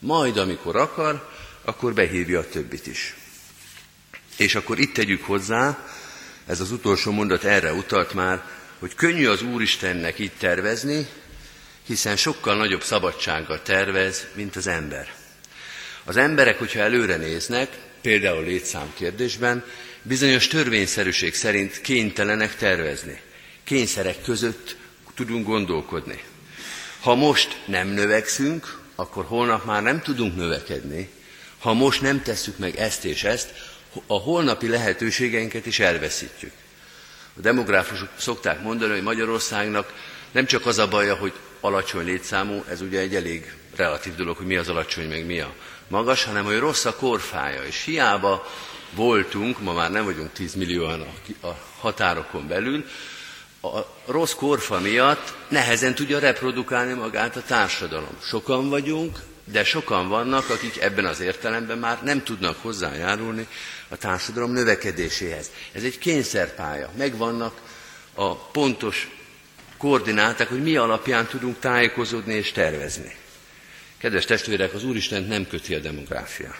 Majd, 0.00 0.36
amikor 0.36 0.76
akar, 0.76 1.28
akkor 1.64 1.94
behívja 1.94 2.38
a 2.38 2.48
többit 2.48 2.86
is. 2.86 3.16
És 4.36 4.54
akkor 4.54 4.78
itt 4.78 4.94
tegyük 4.94 5.24
hozzá, 5.24 5.88
ez 6.46 6.60
az 6.60 6.70
utolsó 6.70 7.10
mondat 7.10 7.44
erre 7.44 7.72
utalt 7.72 8.14
már, 8.14 8.44
hogy 8.78 8.94
könnyű 8.94 9.26
az 9.26 9.42
Úristennek 9.42 10.18
így 10.18 10.32
tervezni, 10.38 11.06
hiszen 11.86 12.16
sokkal 12.16 12.56
nagyobb 12.56 12.82
szabadsággal 12.82 13.62
tervez, 13.62 14.26
mint 14.34 14.56
az 14.56 14.66
ember. 14.66 15.12
Az 16.04 16.16
emberek, 16.16 16.58
hogyha 16.58 16.80
előre 16.80 17.16
néznek, 17.16 17.78
például 18.00 18.44
létszám 18.44 18.92
kérdésben, 18.94 19.64
bizonyos 20.02 20.48
törvényszerűség 20.48 21.34
szerint 21.34 21.80
kénytelenek 21.80 22.56
tervezni. 22.56 23.20
Kényszerek 23.64 24.22
között 24.22 24.76
tudunk 25.14 25.46
gondolkodni. 25.46 26.22
Ha 27.00 27.14
most 27.14 27.62
nem 27.66 27.88
növekszünk, 27.88 28.79
akkor 29.00 29.24
holnap 29.24 29.64
már 29.64 29.82
nem 29.82 30.00
tudunk 30.00 30.36
növekedni. 30.36 31.10
Ha 31.58 31.72
most 31.72 32.00
nem 32.00 32.22
tesszük 32.22 32.58
meg 32.58 32.76
ezt 32.76 33.04
és 33.04 33.24
ezt, 33.24 33.52
a 34.06 34.14
holnapi 34.14 34.68
lehetőségeinket 34.68 35.66
is 35.66 35.78
elveszítjük. 35.78 36.52
A 37.36 37.40
demográfusok 37.40 38.08
szokták 38.16 38.62
mondani, 38.62 38.92
hogy 38.92 39.02
Magyarországnak 39.02 39.92
nem 40.30 40.46
csak 40.46 40.66
az 40.66 40.78
a 40.78 40.88
baja, 40.88 41.14
hogy 41.14 41.32
alacsony 41.60 42.04
létszámú, 42.04 42.64
ez 42.68 42.80
ugye 42.80 42.98
egy 43.00 43.14
elég 43.14 43.54
relatív 43.76 44.14
dolog, 44.14 44.36
hogy 44.36 44.46
mi 44.46 44.56
az 44.56 44.68
alacsony, 44.68 45.08
meg 45.08 45.26
mi 45.26 45.40
a 45.40 45.54
magas, 45.88 46.24
hanem 46.24 46.44
hogy 46.44 46.58
rossz 46.58 46.84
a 46.84 46.96
korfája, 46.96 47.62
és 47.62 47.84
hiába 47.84 48.46
voltunk, 48.94 49.60
ma 49.60 49.72
már 49.72 49.90
nem 49.90 50.04
vagyunk 50.04 50.32
10 50.32 50.54
millióan 50.54 51.06
a 51.42 51.50
határokon 51.78 52.48
belül, 52.48 52.84
a 53.60 53.86
rossz 54.06 54.32
korfa 54.32 54.80
miatt 54.80 55.34
nehezen 55.48 55.94
tudja 55.94 56.18
reprodukálni 56.18 56.92
magát 56.92 57.36
a 57.36 57.42
társadalom. 57.42 58.16
Sokan 58.22 58.68
vagyunk, 58.68 59.18
de 59.44 59.64
sokan 59.64 60.08
vannak, 60.08 60.50
akik 60.50 60.80
ebben 60.80 61.04
az 61.04 61.20
értelemben 61.20 61.78
már 61.78 62.02
nem 62.02 62.22
tudnak 62.22 62.56
hozzájárulni 62.62 63.46
a 63.88 63.96
társadalom 63.96 64.52
növekedéséhez. 64.52 65.50
Ez 65.72 65.82
egy 65.82 65.98
kényszerpálya. 65.98 66.90
Megvannak 66.96 67.60
a 68.14 68.34
pontos 68.34 69.08
koordináták, 69.76 70.48
hogy 70.48 70.62
mi 70.62 70.76
alapján 70.76 71.26
tudunk 71.26 71.58
tájékozódni 71.58 72.34
és 72.34 72.52
tervezni. 72.52 73.16
Kedves 73.98 74.24
testvérek, 74.24 74.74
az 74.74 74.84
Úristen 74.84 75.22
nem 75.22 75.46
köti 75.46 75.74
a 75.74 75.78
demográfia. 75.78 76.54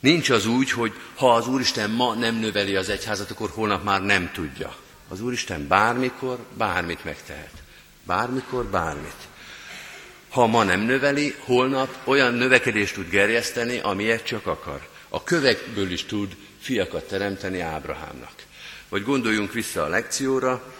Nincs 0.00 0.30
az 0.30 0.46
úgy, 0.46 0.70
hogy 0.70 0.92
ha 1.14 1.34
az 1.34 1.46
Úristen 1.46 1.90
ma 1.90 2.14
nem 2.14 2.34
növeli 2.34 2.76
az 2.76 2.88
egyházat, 2.88 3.30
akkor 3.30 3.50
holnap 3.50 3.84
már 3.84 4.02
nem 4.02 4.30
tudja. 4.32 4.76
Az 5.08 5.20
Úristen 5.20 5.68
bármikor, 5.68 6.38
bármit 6.56 7.04
megtehet. 7.04 7.52
Bármikor, 8.02 8.64
bármit. 8.64 9.28
Ha 10.28 10.46
ma 10.46 10.62
nem 10.62 10.80
növeli, 10.80 11.34
holnap 11.38 11.96
olyan 12.04 12.34
növekedést 12.34 12.94
tud 12.94 13.08
gerjeszteni, 13.08 13.78
amilyet 13.78 14.24
csak 14.24 14.46
akar. 14.46 14.88
A 15.08 15.22
kövekből 15.22 15.90
is 15.90 16.04
tud 16.04 16.36
fiakat 16.60 17.08
teremteni 17.08 17.60
Ábrahámnak. 17.60 18.32
Vagy 18.88 19.02
gondoljunk 19.02 19.52
vissza 19.52 19.82
a 19.82 19.88
lekcióra, 19.88 20.74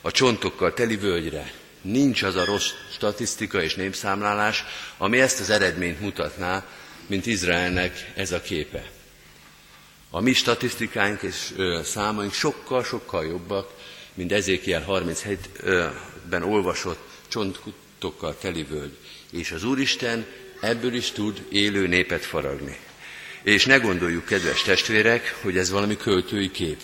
a 0.00 0.10
csontokkal 0.10 0.74
teli 0.74 0.96
völgyre. 0.96 1.52
Nincs 1.82 2.22
az 2.22 2.36
a 2.36 2.44
rossz 2.44 2.70
statisztika 2.92 3.62
és 3.62 3.74
népszámlálás, 3.74 4.64
ami 4.98 5.20
ezt 5.20 5.40
az 5.40 5.50
eredményt 5.50 6.00
mutatná, 6.00 6.64
mint 7.06 7.26
Izraelnek 7.26 8.12
ez 8.14 8.32
a 8.32 8.40
képe. 8.40 8.90
A 10.10 10.20
mi 10.20 10.32
statisztikáink 10.32 11.22
és 11.22 11.54
számaink 11.84 12.32
sokkal-sokkal 12.32 13.24
jobbak, 13.24 13.70
mint 14.14 14.32
Ezékiel 14.32 14.84
37-ben 14.88 16.42
olvasott 16.42 17.08
csontkutokkal 17.28 18.36
teli 18.40 18.62
völgy. 18.62 18.96
És 19.30 19.50
az 19.50 19.64
Úristen 19.64 20.26
ebből 20.60 20.94
is 20.94 21.10
tud 21.10 21.46
élő 21.48 21.86
népet 21.86 22.24
faragni. 22.24 22.78
És 23.42 23.64
ne 23.64 23.76
gondoljuk, 23.76 24.24
kedves 24.24 24.62
testvérek, 24.62 25.38
hogy 25.42 25.58
ez 25.58 25.70
valami 25.70 25.96
költői 25.96 26.50
kép, 26.50 26.80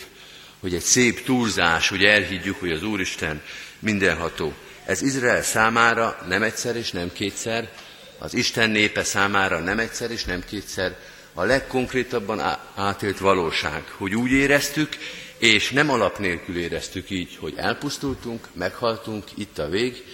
hogy 0.61 0.75
egy 0.75 0.83
szép 0.83 1.25
túlzás, 1.25 1.89
hogy 1.89 2.05
elhiggyük, 2.05 2.61
hogy 2.61 2.73
az 2.73 2.83
Úristen 2.83 3.43
mindenható. 3.79 4.55
Ez 4.85 5.03
Izrael 5.03 5.43
számára 5.43 6.25
nem 6.29 6.43
egyszer 6.43 6.77
és 6.77 6.91
nem 6.91 7.12
kétszer, 7.12 7.73
az 8.19 8.35
Isten 8.35 8.71
népe 8.71 9.05
számára 9.05 9.61
nem 9.61 9.79
egyszer 9.79 10.11
és 10.11 10.25
nem 10.25 10.45
kétszer, 10.45 10.97
a 11.38 11.44
legkonkrétabban 11.44 12.40
átélt 12.75 13.18
valóság, 13.18 13.85
hogy 13.96 14.14
úgy 14.14 14.31
éreztük, 14.31 14.96
és 15.38 15.70
nem 15.70 15.90
alap 15.90 16.18
nélkül 16.18 16.59
éreztük 16.59 17.11
így, 17.11 17.37
hogy 17.40 17.55
elpusztultunk, 17.57 18.49
meghaltunk, 18.53 19.25
itt 19.35 19.59
a 19.59 19.68
vég, 19.68 20.05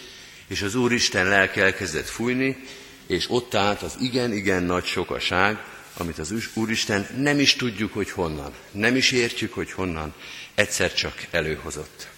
és 0.46 0.62
az 0.62 0.74
Úristen 0.74 1.26
lelke 1.26 1.62
elkezdett 1.62 2.08
fújni, 2.08 2.56
és 3.06 3.30
ott 3.30 3.54
állt 3.54 3.82
az 3.82 3.96
igen-igen 4.00 4.62
nagy 4.62 4.85
sokaság, 4.85 5.64
amit 5.96 6.18
az 6.18 6.35
Úristen 6.54 7.06
nem 7.16 7.38
is 7.38 7.56
tudjuk, 7.56 7.92
hogy 7.92 8.11
honnan, 8.11 8.52
nem 8.70 8.96
is 8.96 9.11
értjük, 9.11 9.54
hogy 9.54 9.72
honnan, 9.72 10.14
egyszer 10.54 10.94
csak 10.94 11.26
előhozott. 11.30 12.08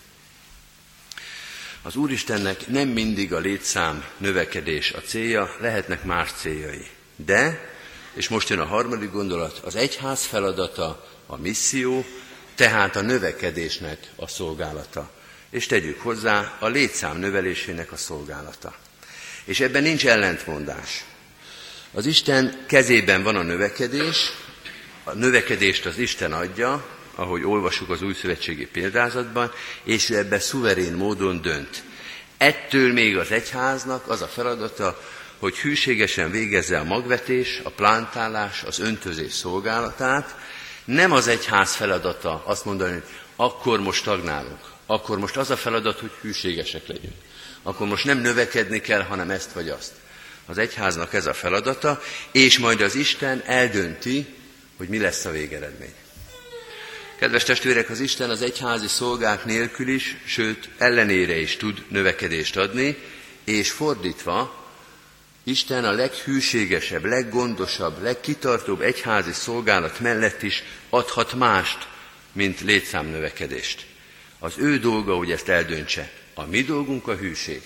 Az 1.83 1.97
Úristennek 1.97 2.67
nem 2.67 2.89
mindig 2.89 3.33
a 3.33 3.39
létszám 3.39 4.05
növekedés 4.17 4.93
a 4.93 5.01
célja, 5.01 5.57
lehetnek 5.61 6.05
más 6.05 6.31
céljai. 6.33 6.87
De, 7.17 7.73
és 8.15 8.29
most 8.29 8.49
jön 8.49 8.59
a 8.59 8.65
harmadik 8.65 9.11
gondolat, 9.11 9.61
az 9.65 9.77
egyház 9.77 10.25
feladata 10.25 11.07
a 11.27 11.37
misszió, 11.37 12.05
tehát 12.55 12.97
a 12.97 13.01
növekedésnek 13.01 13.99
a 14.17 14.29
szolgálata. 14.29 15.11
És 15.51 15.67
tegyük 15.67 16.01
hozzá 16.01 16.57
a 16.61 16.67
létszám 16.67 17.17
növelésének 17.17 17.93
a 17.93 17.97
szolgálata. 17.97 18.75
És 19.45 19.61
ebben 19.61 19.83
nincs 19.83 20.07
ellentmondás. 20.07 21.05
Az 21.93 22.07
Isten 22.07 22.65
kezében 22.67 23.23
van 23.23 23.37
a 23.37 23.43
növekedés, 23.43 24.33
a 25.05 25.13
növekedést 25.13 25.87
az 25.87 25.99
Isten 25.99 26.33
adja, 26.33 26.87
ahogy 27.15 27.45
olvasjuk 27.45 27.91
az 27.91 28.03
új 28.03 28.15
szövetségi 28.15 28.67
példázatban, 28.67 29.53
és 29.85 30.11
ő 30.11 30.17
ebbe 30.17 30.39
szuverén 30.39 30.93
módon 30.93 31.41
dönt. 31.41 31.83
Ettől 32.39 32.93
még 32.93 33.17
az 33.17 33.31
egyháznak 33.31 34.09
az 34.09 34.23
a 34.23 34.27
feladata, 34.27 35.01
hogy 35.45 35.59
hűségesen 35.59 36.31
végezze 36.31 36.79
a 36.79 36.85
magvetés, 36.85 37.61
a 37.63 37.71
plántálás, 37.71 38.63
az 38.63 38.79
öntözés 38.79 39.33
szolgálatát. 39.33 40.37
Nem 40.85 41.13
az 41.13 41.27
egyház 41.27 41.75
feladata 41.75 42.43
azt 42.47 42.65
mondani, 42.65 42.93
hogy 42.93 43.03
akkor 43.37 43.81
most 43.81 44.05
tagnálunk, 44.05 44.59
akkor 44.87 45.19
most 45.19 45.37
az 45.37 45.51
a 45.51 45.57
feladat, 45.57 46.01
hogy 46.01 46.11
hűségesek 46.21 46.87
legyünk. 46.87 47.15
Akkor 47.63 47.87
most 47.87 48.05
nem 48.05 48.19
növekedni 48.19 48.81
kell, 48.81 49.03
hanem 49.03 49.31
ezt 49.31 49.53
vagy 49.53 49.69
azt. 49.69 49.93
Az 50.47 50.59
egyháznak 50.59 51.15
ez 51.15 51.27
a 51.27 51.35
feladata, 51.35 52.03
és 52.33 52.59
majd 52.59 52.81
az 52.81 52.95
Isten 52.95 53.43
eldönti, 53.47 54.27
hogy 54.77 54.89
mi 54.89 54.99
lesz 54.99 55.25
a 55.25 55.31
végeredmény. 55.31 55.95
Kedves 57.19 57.45
testvérek, 57.45 57.91
az 57.91 58.01
Isten 58.01 58.31
az 58.31 58.43
egyházi 58.43 58.89
szolgák 58.89 59.45
nélkül 59.45 59.89
is, 59.89 60.17
sőt 60.27 60.69
ellenére 60.79 61.37
is 61.37 61.57
tud 61.57 61.85
növekedést 61.89 62.57
adni, 62.57 62.97
és 63.45 63.71
fordítva, 63.71 64.63
Isten 65.45 65.85
a 65.85 65.93
leghűségesebb, 65.93 67.05
leggondosabb, 67.05 68.03
legkitartóbb 68.03 68.81
egyházi 68.81 69.33
szolgálat 69.33 70.01
mellett 70.01 70.43
is 70.43 70.63
adhat 70.91 71.35
mást, 71.35 71.89
mint 72.33 72.61
létszámnövekedést. 72.61 73.87
Az 74.39 74.55
ő 74.57 74.79
dolga, 74.79 75.17
hogy 75.17 75.31
ezt 75.31 75.49
eldöntse. 75.49 76.11
A 76.35 76.45
mi 76.45 76.63
dolgunk 76.63 77.09
a 77.09 77.17
hűség, 77.17 77.63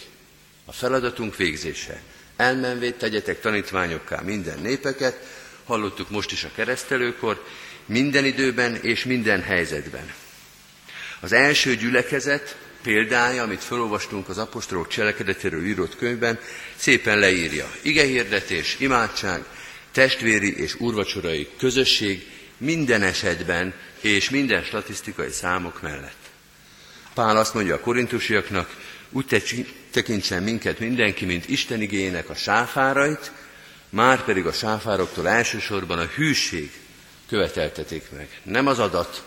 a 0.65 0.73
feladatunk 0.73 1.37
végzése. 1.37 2.03
Elmenvét 2.37 2.95
tegyetek 2.95 3.41
tanítványokká 3.41 4.21
minden 4.21 4.59
népeket, 4.59 5.17
hallottuk 5.65 6.11
most 6.11 6.33
is 6.33 6.45
a 6.45 6.51
keresztelőkor, 6.55 7.45
minden 7.87 8.25
időben 8.25 8.77
és 8.77 9.05
minden 9.05 9.43
helyzetben. 9.43 10.13
Az 11.21 11.33
első 11.33 11.77
gyülekezet 11.77 12.57
példája, 12.89 13.43
amit 13.43 13.65
felolvastunk 13.65 14.29
az 14.29 14.39
apostolok 14.39 14.89
cselekedetéről 14.89 15.65
írott 15.65 15.97
könyvben, 15.97 16.39
szépen 16.77 17.19
leírja. 17.19 17.71
Igehirdetés, 17.83 18.77
imádság, 18.79 19.45
testvéri 19.93 20.57
és 20.57 20.75
urvacsorai 20.75 21.49
közösség 21.59 22.27
minden 22.57 23.03
esetben 23.03 23.75
és 24.01 24.31
minden 24.31 24.63
statisztikai 24.63 25.31
számok 25.31 25.83
mellett. 25.83 26.31
Pál 27.15 27.37
azt 27.37 27.55
mondja 27.55 27.75
a 27.75 27.81
korintusiaknak, 27.81 28.77
úgy 29.11 29.65
tekintsen 29.91 30.43
minket 30.43 30.79
mindenki, 30.79 31.25
mint 31.25 31.49
Isten 31.49 31.81
igényének 31.81 32.31
a 32.31 32.35
sáfárait, 32.35 33.33
már 33.89 34.25
pedig 34.25 34.47
a 34.47 34.53
sáfároktól 34.53 35.29
elsősorban 35.29 35.99
a 35.99 36.11
hűség 36.17 36.71
követeltetik 37.29 38.11
meg. 38.17 38.29
Nem 38.43 38.67
az 38.67 38.79
adat, 38.79 39.25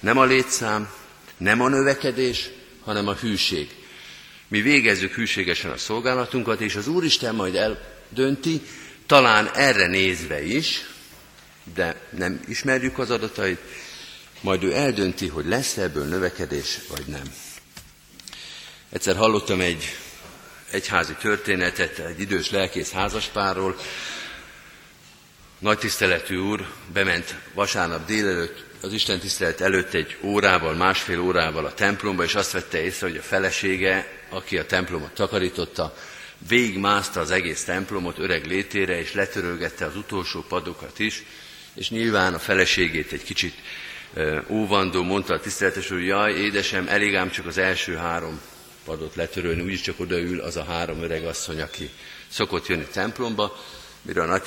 nem 0.00 0.18
a 0.18 0.24
létszám, 0.24 0.90
nem 1.36 1.60
a 1.60 1.68
növekedés, 1.68 2.50
hanem 2.84 3.08
a 3.08 3.14
hűség. 3.14 3.74
Mi 4.48 4.60
végezzük 4.60 5.12
hűségesen 5.12 5.70
a 5.70 5.76
szolgálatunkat, 5.76 6.60
és 6.60 6.74
az 6.74 6.86
Úristen 6.86 7.34
majd 7.34 7.54
eldönti, 7.54 8.60
talán 9.06 9.50
erre 9.54 9.86
nézve 9.86 10.44
is, 10.44 10.84
de 11.74 12.00
nem 12.10 12.40
ismerjük 12.48 12.98
az 12.98 13.10
adatait, 13.10 13.60
majd 14.40 14.62
ő 14.62 14.74
eldönti, 14.74 15.28
hogy 15.28 15.46
lesz 15.46 15.76
ebből 15.76 16.04
növekedés, 16.04 16.78
vagy 16.88 17.06
nem. 17.06 17.32
Egyszer 18.90 19.16
hallottam 19.16 19.60
egy 19.60 19.96
egyházi 20.70 21.14
történetet 21.14 21.98
egy 21.98 22.20
idős 22.20 22.50
lelkész 22.50 22.90
házaspárról, 22.90 23.76
nagy 25.58 25.78
tiszteletű 25.78 26.36
úr 26.36 26.68
bement 26.92 27.34
vasárnap 27.54 28.06
délelőtt, 28.06 28.64
az 28.82 28.92
Isten 28.92 29.18
tisztelet 29.18 29.60
előtt 29.60 29.94
egy 29.94 30.16
órával, 30.22 30.74
másfél 30.74 31.20
órával 31.20 31.64
a 31.64 31.74
templomba, 31.74 32.24
és 32.24 32.34
azt 32.34 32.52
vette 32.52 32.82
észre, 32.82 33.06
hogy 33.06 33.16
a 33.16 33.22
felesége, 33.22 34.06
aki 34.28 34.58
a 34.58 34.66
templomot 34.66 35.12
takarította, 35.14 35.94
végigmászta 36.48 37.20
az 37.20 37.30
egész 37.30 37.64
templomot 37.64 38.18
öreg 38.18 38.46
létére, 38.46 38.98
és 38.98 39.14
letörölgette 39.14 39.84
az 39.86 39.96
utolsó 39.96 40.44
padokat 40.48 40.98
is, 40.98 41.24
és 41.74 41.90
nyilván 41.90 42.34
a 42.34 42.38
feleségét 42.38 43.12
egy 43.12 43.22
kicsit 43.24 43.54
óvandó 44.48 45.02
mondta 45.02 45.34
a 45.34 45.40
tiszteletes, 45.40 45.88
hogy 45.88 46.06
jaj, 46.06 46.32
édesem, 46.32 46.88
elég 46.88 47.14
ám 47.14 47.30
csak 47.30 47.46
az 47.46 47.58
első 47.58 47.94
három 47.94 48.40
padot 48.84 49.14
letörölni, 49.14 49.62
úgyis 49.62 49.80
csak 49.80 50.00
odaül 50.00 50.40
az 50.40 50.56
a 50.56 50.64
három 50.64 51.02
öreg 51.02 51.24
asszony, 51.24 51.60
aki 51.60 51.90
szokott 52.28 52.66
jönni 52.66 52.86
templomba, 52.92 53.56
mire 54.02 54.22
a 54.22 54.40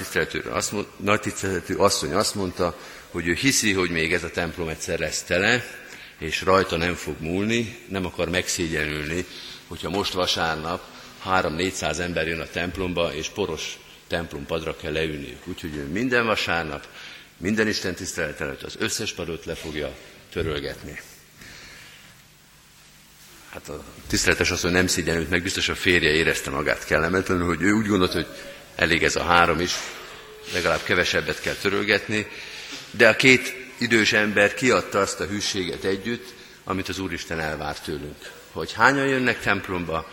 nagytiszteletű 0.97 1.75
asszony 1.75 2.13
azt 2.13 2.35
mondta, 2.35 2.77
hogy 3.15 3.27
ő 3.27 3.33
hiszi, 3.33 3.73
hogy 3.73 3.89
még 3.89 4.13
ez 4.13 4.23
a 4.23 4.29
templom 4.29 4.67
egyszer 4.67 4.99
lesz 4.99 5.23
tele, 5.23 5.65
és 6.17 6.41
rajta 6.41 6.77
nem 6.77 6.93
fog 6.93 7.15
múlni, 7.19 7.77
nem 7.87 8.05
akar 8.05 8.29
megszégyenülni, 8.29 9.25
hogyha 9.67 9.89
most 9.89 10.13
vasárnap 10.13 10.83
3-400 11.25 11.99
ember 11.99 12.27
jön 12.27 12.39
a 12.39 12.47
templomba, 12.47 13.13
és 13.13 13.27
poros 13.27 13.77
templompadra 14.07 14.75
kell 14.75 14.91
leülniük. 14.91 15.47
Úgyhogy 15.47 15.75
ő 15.75 15.87
minden 15.87 16.25
vasárnap, 16.25 16.87
minden 17.37 17.67
Isten 17.67 17.95
tisztelet 17.95 18.41
előtt 18.41 18.63
az 18.63 18.75
összes 18.79 19.13
padot 19.13 19.45
le 19.45 19.55
fogja 19.55 19.95
törölgetni. 20.31 21.01
Hát 23.49 23.69
a 23.69 23.83
tiszteletes 24.07 24.51
asszony 24.51 24.71
nem 24.71 24.87
szégyenült 24.87 25.29
meg, 25.29 25.43
biztos 25.43 25.69
a 25.69 25.75
férje 25.75 26.11
érezte 26.11 26.49
magát 26.49 26.85
kellemetlenül, 26.85 27.45
hogy 27.45 27.61
ő 27.61 27.71
úgy 27.71 27.87
gondolt, 27.87 28.13
hogy 28.13 28.27
elég 28.75 29.03
ez 29.03 29.15
a 29.15 29.23
három 29.23 29.59
is, 29.59 29.73
legalább 30.53 30.83
kevesebbet 30.83 31.41
kell 31.41 31.55
törölgetni, 31.55 32.27
de 32.97 33.09
a 33.09 33.15
két 33.15 33.55
idős 33.77 34.13
ember 34.13 34.53
kiadta 34.53 34.99
azt 34.99 35.19
a 35.19 35.25
hűséget 35.25 35.83
együtt, 35.83 36.33
amit 36.63 36.89
az 36.89 36.99
Úristen 36.99 37.39
elvár 37.39 37.79
tőlünk. 37.79 38.31
Hogy 38.51 38.73
hányan 38.73 39.07
jönnek 39.07 39.39
templomba, 39.39 40.11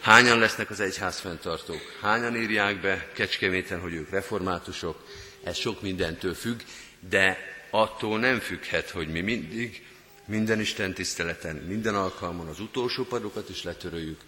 hányan 0.00 0.38
lesznek 0.38 0.70
az 0.70 0.80
egyház 0.80 1.18
fenntartók, 1.18 1.98
hányan 2.00 2.36
írják 2.36 2.80
be 2.80 3.08
Kecskeméten, 3.14 3.80
hogy 3.80 3.92
ők 3.92 4.10
reformátusok, 4.10 5.06
ez 5.44 5.56
sok 5.56 5.82
mindentől 5.82 6.34
függ, 6.34 6.60
de 7.08 7.38
attól 7.70 8.18
nem 8.18 8.38
függhet, 8.38 8.90
hogy 8.90 9.08
mi 9.08 9.20
mindig, 9.20 9.86
minden 10.24 10.60
Isten 10.60 10.94
tiszteleten, 10.94 11.56
minden 11.56 11.94
alkalmon 11.94 12.48
az 12.48 12.60
utolsó 12.60 13.04
padokat 13.04 13.48
is 13.48 13.62
letöröljük, 13.62 14.20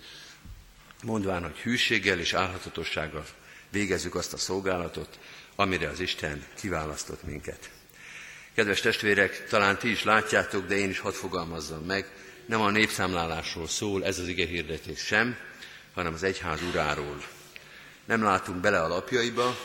mondván, 1.02 1.42
hogy 1.42 1.56
hűséggel 1.56 2.18
és 2.18 2.32
álhatatossággal 2.32 3.24
végezzük 3.70 4.14
azt 4.14 4.32
a 4.32 4.36
szolgálatot, 4.36 5.18
amire 5.56 5.88
az 5.88 6.00
Isten 6.00 6.44
kiválasztott 6.54 7.22
minket. 7.22 7.70
Kedves 8.54 8.80
testvérek, 8.80 9.46
talán 9.48 9.78
ti 9.78 9.90
is 9.90 10.04
látjátok, 10.04 10.66
de 10.66 10.76
én 10.76 10.88
is 10.88 10.98
hadd 10.98 11.12
fogalmazzam 11.12 11.84
meg, 11.84 12.06
nem 12.46 12.60
a 12.60 12.70
népszámlálásról 12.70 13.68
szól 13.68 14.04
ez 14.04 14.18
az 14.18 14.28
ige 14.28 14.46
hirdetés 14.46 15.00
sem, 15.00 15.36
hanem 15.94 16.14
az 16.14 16.22
egyház 16.22 16.62
uráról. 16.62 17.24
Nem 18.04 18.22
látunk 18.22 18.60
bele 18.60 18.82
a 18.82 18.88
lapjaiba, 18.88 19.56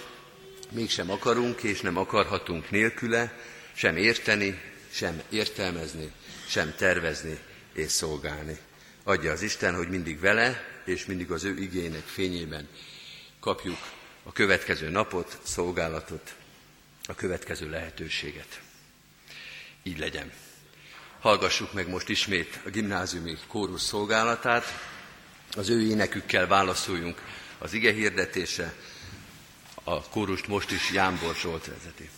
mégsem 0.72 1.12
akarunk 1.12 1.64
és 1.64 1.82
nem 1.82 1.98
akarhatunk 1.98 2.70
nélküle 2.70 3.34
sem 3.74 3.98
érteni, 3.98 4.62
sem 4.92 5.22
értelmezni, 5.30 6.12
sem 6.48 6.74
tervezni 6.78 7.40
és 7.74 7.92
szolgálni. 7.92 8.58
Adja 9.04 9.32
az 9.32 9.42
Isten, 9.42 9.76
hogy 9.76 9.90
mindig 9.90 10.20
vele 10.20 10.64
és 10.86 11.06
mindig 11.06 11.32
az 11.32 11.44
ő 11.44 11.58
igények 11.58 12.06
fényében 12.06 12.68
kapjuk 13.40 13.78
a 14.24 14.32
következő 14.32 14.90
napot, 14.90 15.38
szolgálatot, 15.44 16.34
a 17.06 17.16
következő 17.16 17.70
lehetőséget. 17.70 18.62
Így 19.84 20.00
legyen. 20.00 20.32
Hallgassuk 21.20 21.74
meg 21.74 21.90
most 21.90 22.10
ismét 22.10 22.60
a 22.66 22.70
gimnáziumi 22.70 23.38
kórus 23.48 23.82
szolgálatát, 23.82 24.66
az 25.56 25.70
ő 25.70 25.82
énekükkel 25.82 26.48
válaszoljunk 26.48 27.22
az 27.58 27.74
ige 27.74 27.94
hirdetése, 27.94 28.74
a 29.84 30.02
kórust 30.02 30.48
most 30.48 30.72
is 30.72 30.92
Jámbor 30.92 31.36
Zsolt 31.36 31.66
vezeti. 31.66 32.10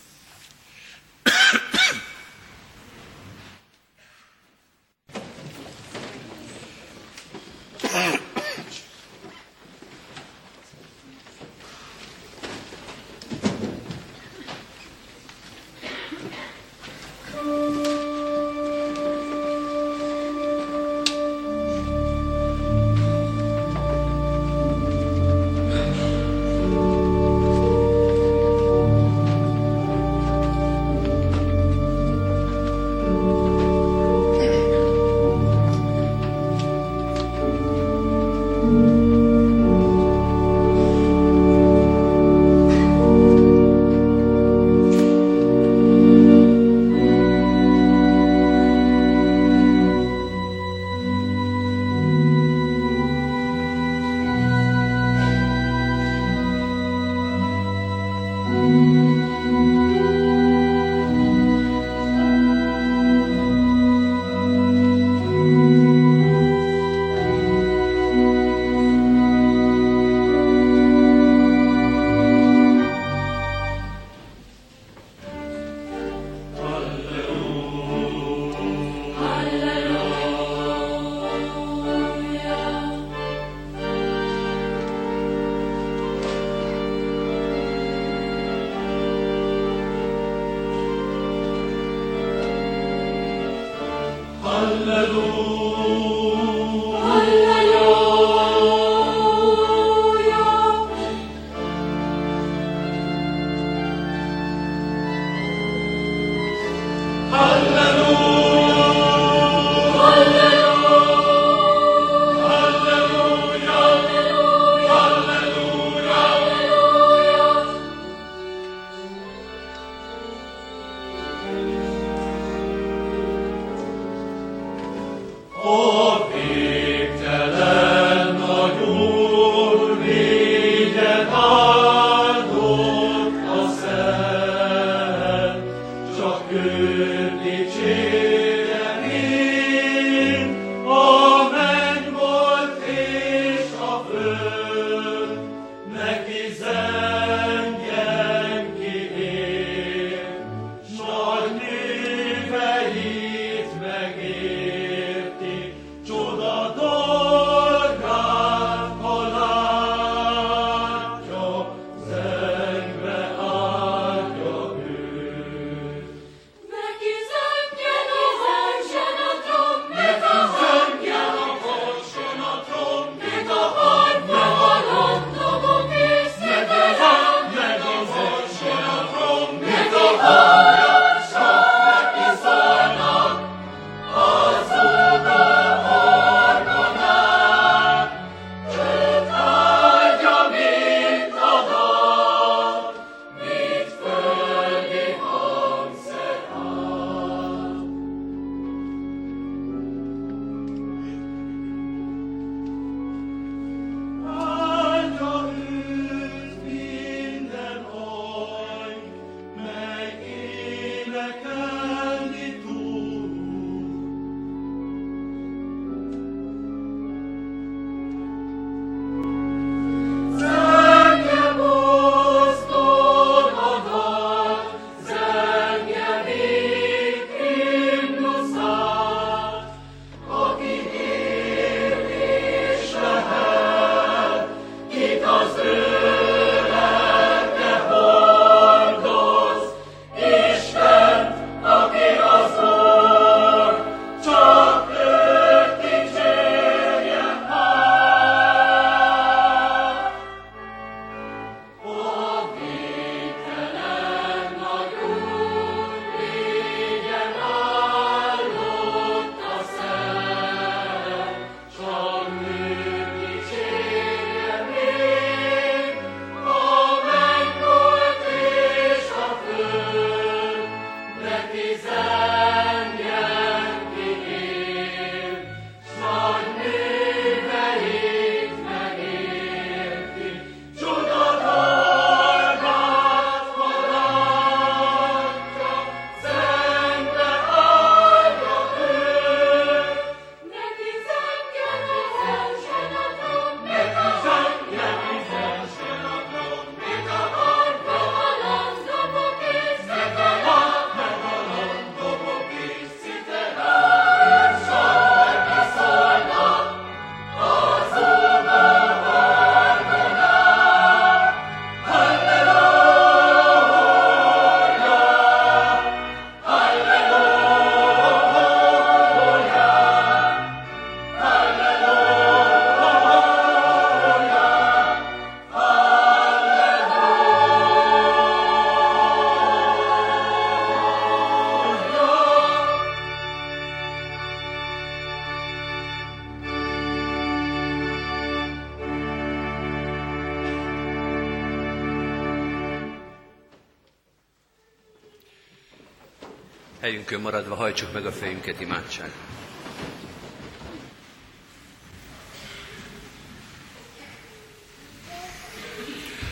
Helyünkön 346.82 347.20
maradva 347.20 347.54
hajtsuk 347.54 347.92
meg 347.92 348.06
a 348.06 348.12
fejünket 348.12 348.60
imádság. 348.60 349.10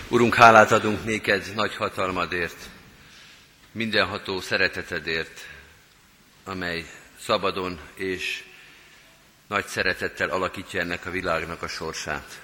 Urunk, 0.09 0.35
hálát 0.35 0.73
adunk 0.73 1.05
néked 1.05 1.53
nagy 1.55 1.77
hatalmadért, 1.77 2.69
mindenható 3.73 4.41
szeretetedért, 4.41 5.47
amely 6.45 6.85
szabadon 7.21 7.79
és 7.95 8.45
nagy 9.47 9.67
szeretettel 9.67 10.29
alakítja 10.29 10.81
ennek 10.81 11.07
a 11.07 11.11
világnak 11.11 11.63
a 11.63 11.69
sorsát. 11.69 12.41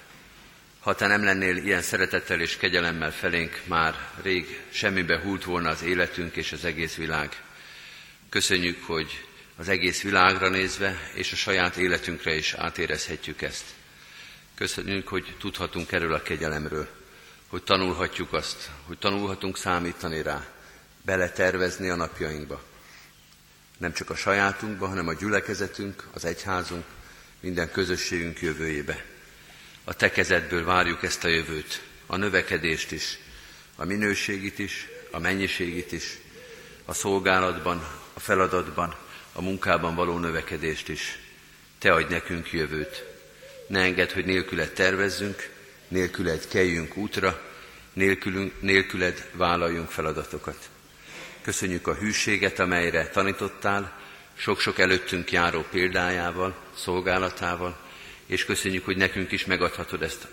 Ha 0.79 0.95
te 0.95 1.07
nem 1.07 1.23
lennél 1.23 1.57
ilyen 1.57 1.81
szeretettel 1.81 2.39
és 2.39 2.57
kegyelemmel 2.57 3.11
felénk, 3.11 3.61
már 3.65 3.95
rég 4.21 4.61
semmibe 4.69 5.19
hult 5.19 5.43
volna 5.43 5.69
az 5.69 5.83
életünk 5.83 6.35
és 6.35 6.51
az 6.51 6.65
egész 6.65 6.95
világ. 6.95 7.45
Köszönjük, 8.29 8.83
hogy 8.83 9.25
az 9.57 9.67
egész 9.67 10.01
világra 10.01 10.49
nézve 10.49 11.11
és 11.13 11.31
a 11.31 11.35
saját 11.35 11.77
életünkre 11.77 12.35
is 12.35 12.53
átérezhetjük 12.53 13.41
ezt. 13.41 13.65
Köszönjük, 14.55 15.07
hogy 15.07 15.35
tudhatunk 15.39 15.91
erről 15.91 16.13
a 16.13 16.21
kegyelemről, 16.21 16.87
hogy 17.47 17.63
tanulhatjuk 17.63 18.33
azt, 18.33 18.69
hogy 18.85 18.97
tanulhatunk 18.97 19.57
számítani 19.57 20.21
rá, 20.21 20.47
beletervezni 21.01 21.89
a 21.89 21.95
napjainkba. 21.95 22.63
Nem 23.77 23.93
csak 23.93 24.09
a 24.09 24.15
sajátunkba, 24.15 24.87
hanem 24.87 25.07
a 25.07 25.13
gyülekezetünk, 25.13 26.07
az 26.13 26.25
egyházunk, 26.25 26.85
minden 27.39 27.71
közösségünk 27.71 28.41
jövőjébe. 28.41 29.05
A 29.83 29.93
te 29.93 30.11
kezedből 30.11 30.65
várjuk 30.65 31.03
ezt 31.03 31.23
a 31.23 31.27
jövőt, 31.27 31.81
a 32.05 32.15
növekedést 32.15 32.91
is, 32.91 33.17
a 33.75 33.85
minőségit 33.85 34.59
is, 34.59 34.87
a 35.11 35.19
mennyiségit 35.19 35.91
is, 35.91 36.17
a 36.85 36.93
szolgálatban, 36.93 38.05
a 38.17 38.19
feladatban, 38.19 38.95
a 39.33 39.41
munkában 39.41 39.95
való 39.95 40.17
növekedést 40.17 40.89
is. 40.89 41.19
Te 41.77 41.93
adj 41.93 42.13
nekünk 42.13 42.51
jövőt. 42.51 43.03
Ne 43.67 43.79
engedd, 43.79 44.13
hogy 44.13 44.25
nélküled 44.25 44.71
tervezzünk, 44.73 45.49
nélküled 45.87 46.47
keljünk 46.47 46.97
útra, 46.97 47.41
nélkülünk, 47.93 48.61
nélküled 48.61 49.29
vállaljunk 49.33 49.89
feladatokat. 49.89 50.69
Köszönjük 51.41 51.87
a 51.87 51.93
hűséget, 51.93 52.59
amelyre 52.59 53.07
tanítottál, 53.09 53.99
sok-sok 54.33 54.79
előttünk 54.79 55.31
járó 55.31 55.65
példájával, 55.71 56.55
szolgálatával, 56.75 57.77
és 58.25 58.45
köszönjük, 58.45 58.85
hogy 58.85 58.97
nekünk 58.97 59.31
is 59.31 59.45
megadhatod 59.45 60.01
ezt 60.01 60.27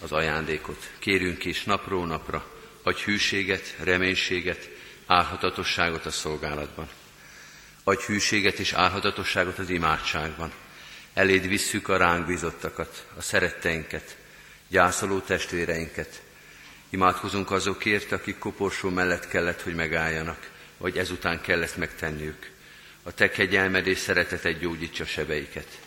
az 0.00 0.12
ajándékot. 0.12 0.90
Kérünk 0.98 1.44
is 1.44 1.64
napról 1.64 2.06
napra, 2.06 2.46
adj 2.82 3.02
hűséget, 3.02 3.74
reménységet, 3.78 4.68
álhatatosságot 5.06 6.06
a 6.06 6.10
szolgálatban. 6.10 6.88
Adj 7.90 8.04
hűséget 8.06 8.58
és 8.58 8.72
álhatatosságot 8.72 9.58
az 9.58 9.70
imádságban. 9.70 10.52
Eléd 11.14 11.48
visszük 11.48 11.88
a 11.88 11.96
ránk 11.96 12.26
bízottakat, 12.26 13.06
a 13.16 13.22
szeretteinket, 13.22 14.16
gyászoló 14.68 15.18
testvéreinket. 15.18 16.22
Imádkozunk 16.90 17.50
azokért, 17.50 18.12
akik 18.12 18.38
koporsó 18.38 18.88
mellett 18.88 19.28
kellett, 19.28 19.62
hogy 19.62 19.74
megálljanak, 19.74 20.50
vagy 20.78 20.98
ezután 20.98 21.40
kellett 21.40 21.76
megtenniük. 21.76 22.50
A 23.02 23.14
te 23.14 23.30
kegyelmed 23.30 23.86
és 23.86 23.98
szereteted 23.98 24.58
gyógyítsa 24.58 25.04
sebeiket. 25.04 25.78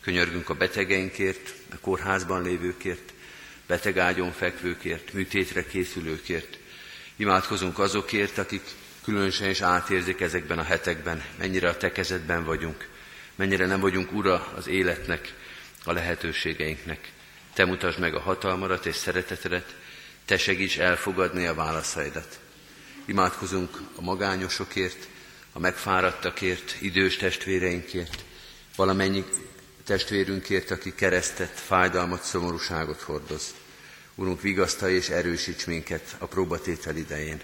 Könyörgünk 0.00 0.48
a 0.48 0.54
betegeinkért, 0.54 1.54
a 1.72 1.78
kórházban 1.80 2.42
lévőkért, 2.42 3.12
betegágyon 3.66 4.32
fekvőkért, 4.32 5.12
műtétre 5.12 5.66
készülőkért. 5.66 6.58
Imádkozunk 7.16 7.78
azokért, 7.78 8.38
akik 8.38 8.62
különösen 9.08 9.50
is 9.50 9.60
átérzik 9.60 10.20
ezekben 10.20 10.58
a 10.58 10.62
hetekben, 10.62 11.22
mennyire 11.38 11.68
a 11.68 11.76
te 11.76 11.92
kezedben 11.92 12.44
vagyunk, 12.44 12.88
mennyire 13.34 13.66
nem 13.66 13.80
vagyunk 13.80 14.12
ura 14.12 14.52
az 14.56 14.66
életnek, 14.66 15.34
a 15.84 15.92
lehetőségeinknek. 15.92 17.12
Te 17.52 17.64
mutasd 17.64 17.98
meg 17.98 18.14
a 18.14 18.20
hatalmadat 18.20 18.86
és 18.86 18.96
szeretetedet, 18.96 19.76
te 20.24 20.36
segíts 20.36 20.78
elfogadni 20.78 21.46
a 21.46 21.54
válaszaidat. 21.54 22.38
Imádkozunk 23.06 23.80
a 23.94 24.00
magányosokért, 24.00 25.08
a 25.52 25.58
megfáradtakért, 25.58 26.76
idős 26.80 27.16
testvéreinkért, 27.16 28.24
valamennyi 28.76 29.24
testvérünkért, 29.84 30.70
aki 30.70 30.94
keresztet, 30.94 31.60
fájdalmat, 31.60 32.22
szomorúságot 32.22 33.00
hordoz. 33.00 33.54
Urunk, 34.14 34.40
vigasztalj 34.40 34.94
és 34.94 35.08
erősíts 35.08 35.66
minket 35.66 36.16
a 36.18 36.26
próbatétel 36.26 36.96
idején. 36.96 37.40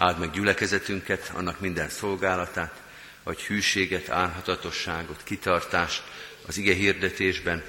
Áld 0.00 0.18
meg 0.18 0.30
gyülekezetünket, 0.30 1.30
annak 1.34 1.60
minden 1.60 1.88
szolgálatát, 1.88 2.82
vagy 3.22 3.40
hűséget, 3.40 4.08
álhatatosságot, 4.08 5.20
kitartást 5.24 6.02
az 6.46 6.56
ige 6.56 6.74
hirdetésben, 6.74 7.64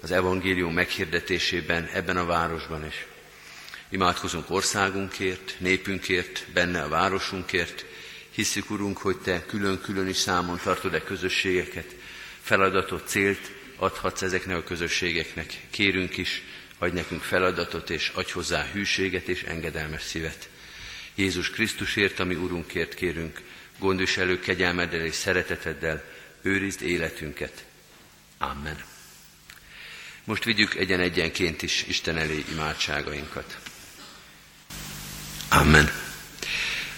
az 0.00 0.10
evangélium 0.10 0.72
meghirdetésében, 0.72 1.88
ebben 1.92 2.16
a 2.16 2.24
városban 2.24 2.86
is. 2.86 3.06
Imádkozunk 3.88 4.50
országunkért, 4.50 5.54
népünkért, 5.58 6.46
benne 6.52 6.82
a 6.82 6.88
városunkért. 6.88 7.84
Hiszük, 8.30 8.70
Urunk, 8.70 8.98
hogy 8.98 9.16
Te 9.16 9.46
külön-külön 9.46 10.08
is 10.08 10.16
számon 10.16 10.60
tartod-e 10.62 11.02
közösségeket, 11.02 11.94
feladatot, 12.42 13.08
célt 13.08 13.50
adhatsz 13.76 14.22
ezeknek 14.22 14.56
a 14.56 14.62
közösségeknek. 14.62 15.60
Kérünk 15.70 16.16
is, 16.16 16.42
adj 16.78 16.94
nekünk 16.94 17.22
feladatot, 17.22 17.90
és 17.90 18.12
adj 18.14 18.32
hozzá 18.32 18.66
hűséget 18.72 19.28
és 19.28 19.42
engedelmes 19.42 20.02
szívet. 20.02 20.48
Jézus 21.18 21.50
Krisztusért, 21.50 22.18
ami 22.20 22.34
Urunkért 22.34 22.94
kérünk, 22.94 23.40
gondviselő 23.78 24.40
kegyelmeddel 24.40 25.04
és 25.04 25.14
szereteteddel 25.14 26.04
őrizd 26.42 26.82
életünket. 26.82 27.64
Amen. 28.38 28.82
Most 30.24 30.44
vigyük 30.44 30.74
egyen-egyenként 30.74 31.62
is 31.62 31.84
Isten 31.88 32.16
elé 32.16 32.44
imádságainkat. 32.52 33.58
Amen. 35.48 35.92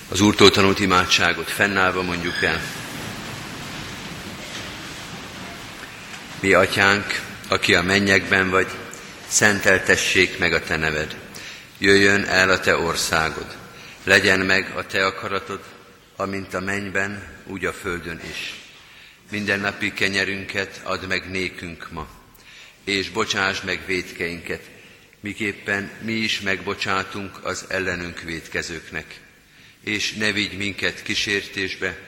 Az 0.09 0.21
Úrtól 0.21 0.51
tanult 0.51 0.79
imádságot 0.79 1.51
fennállva 1.51 2.03
mondjuk 2.03 2.43
el. 2.43 2.63
Mi 6.41 6.53
atyánk, 6.53 7.21
aki 7.49 7.75
a 7.75 7.83
mennyekben 7.83 8.51
vagy, 8.51 8.69
szenteltessék 9.27 10.39
meg 10.39 10.53
a 10.53 10.63
te 10.63 10.77
neved. 10.77 11.17
Jöjjön 11.79 12.25
el 12.25 12.51
a 12.51 12.61
te 12.61 12.77
országod. 12.77 13.60
Legyen 14.05 14.41
meg 14.41 14.77
a 14.77 14.87
te 14.87 15.07
akaratod, 15.07 15.61
amint 16.17 16.55
a 16.55 16.61
mennyben, 16.61 17.43
úgy 17.47 17.65
a 17.65 17.73
földön 17.73 18.21
is. 18.31 18.55
Minden 19.31 19.61
napi 19.61 19.93
kenyerünket 19.93 20.81
add 20.85 21.07
meg 21.07 21.31
nékünk 21.31 21.91
ma, 21.91 22.09
és 22.85 23.11
bocsáss 23.11 23.61
meg 23.61 23.87
védkeinket, 23.87 24.63
miképpen 25.21 25.91
mi 26.03 26.13
is 26.13 26.41
megbocsátunk 26.41 27.45
az 27.45 27.65
ellenünk 27.69 28.21
védkezőknek. 28.21 29.21
És 29.81 30.13
ne 30.13 30.33
vigy 30.33 30.57
minket 30.57 31.03
kísértésbe, 31.03 31.99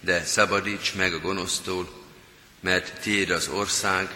de 0.00 0.24
szabadíts 0.24 0.94
meg 0.94 1.14
a 1.14 1.18
gonosztól, 1.18 2.02
mert 2.60 3.00
tiéd 3.00 3.30
az 3.30 3.48
ország, 3.48 4.08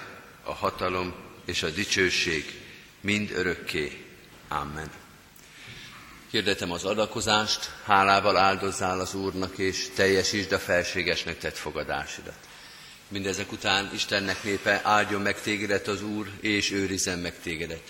a 0.43 0.53
hatalom 0.53 1.15
és 1.45 1.63
a 1.63 1.71
dicsőség 1.71 2.45
mind 3.01 3.31
örökké. 3.31 4.05
Amen. 4.49 5.06
Hirdetem 6.37 6.73
az 6.73 6.85
adakozást, 6.85 7.71
hálával 7.85 8.37
áldozzál 8.37 9.01
az 9.01 9.15
Úrnak, 9.15 9.59
és 9.59 9.89
teljesítsd 9.95 10.53
a 10.53 10.59
felségesnek 10.59 11.39
tett 11.39 11.57
fogadásidat. 11.57 12.35
Mindezek 13.09 13.53
után 13.53 13.91
Istennek 13.95 14.43
népe 14.43 14.81
áldjon 14.85 15.21
meg 15.21 15.41
tégedet 15.41 15.89
az 15.89 16.03
Úr, 16.03 16.31
és 16.41 16.71
őrizzen 16.71 17.19
meg 17.19 17.41
tégedet. 17.41 17.83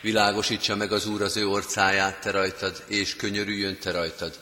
Világosítsa 0.00 0.76
meg 0.76 0.92
az 0.92 1.06
Úr 1.06 1.22
az 1.22 1.36
ő 1.36 1.46
orcáját 1.46 2.20
te 2.20 2.30
rajtad, 2.30 2.84
és 2.86 3.16
könyörüljön 3.16 3.78
te 3.78 3.90
rajtad. 3.90 4.38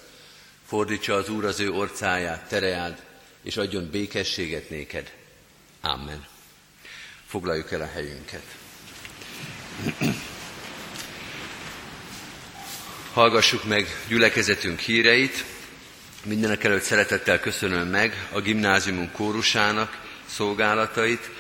Fordítsa 0.67 1.15
az 1.15 1.29
Úr 1.29 1.45
az 1.45 1.61
ő 1.61 1.71
orcáját, 1.71 2.49
tereád, 2.49 3.03
és 3.43 3.57
adjon 3.57 3.89
békességet 3.91 4.71
néked. 4.71 5.13
Amen. 5.81 6.27
Foglaljuk 7.27 7.73
el 7.73 7.81
a 7.81 7.91
helyünket. 7.93 8.45
Hallgassuk 13.13 13.65
meg 13.65 13.87
gyülekezetünk 14.09 14.79
híreit. 14.79 15.45
Mindenek 16.25 16.65
előtt 16.65 16.83
szeretettel 16.83 17.41
köszönöm 17.41 17.89
meg 17.89 18.29
a 18.33 18.41
gimnáziumunk 18.41 19.13
kórusának 19.13 19.99
szolgálatait, 20.27 21.31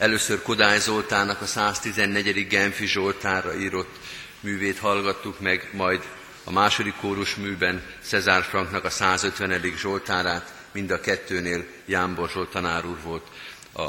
Először 0.00 0.42
Kodály 0.42 0.78
Zoltának 0.78 1.40
a 1.40 1.46
114. 1.46 2.46
Genfi 2.46 2.86
Zsoltárra 2.86 3.54
írott 3.54 3.98
művét 4.40 4.78
hallgattuk 4.78 5.40
meg, 5.40 5.68
majd 5.72 6.02
a 6.44 6.52
második 6.52 6.94
kórus 7.00 7.34
műben 7.34 7.82
Cezár 8.02 8.42
Franknak 8.42 8.84
a 8.84 8.90
150. 8.90 9.62
Zsoltárát, 9.76 10.52
mind 10.72 10.90
a 10.90 11.00
kettőnél 11.00 11.64
Jánbor 11.86 12.30
Zsolt 12.30 12.54
úr 12.84 12.98
volt 13.02 13.26
a 13.74 13.88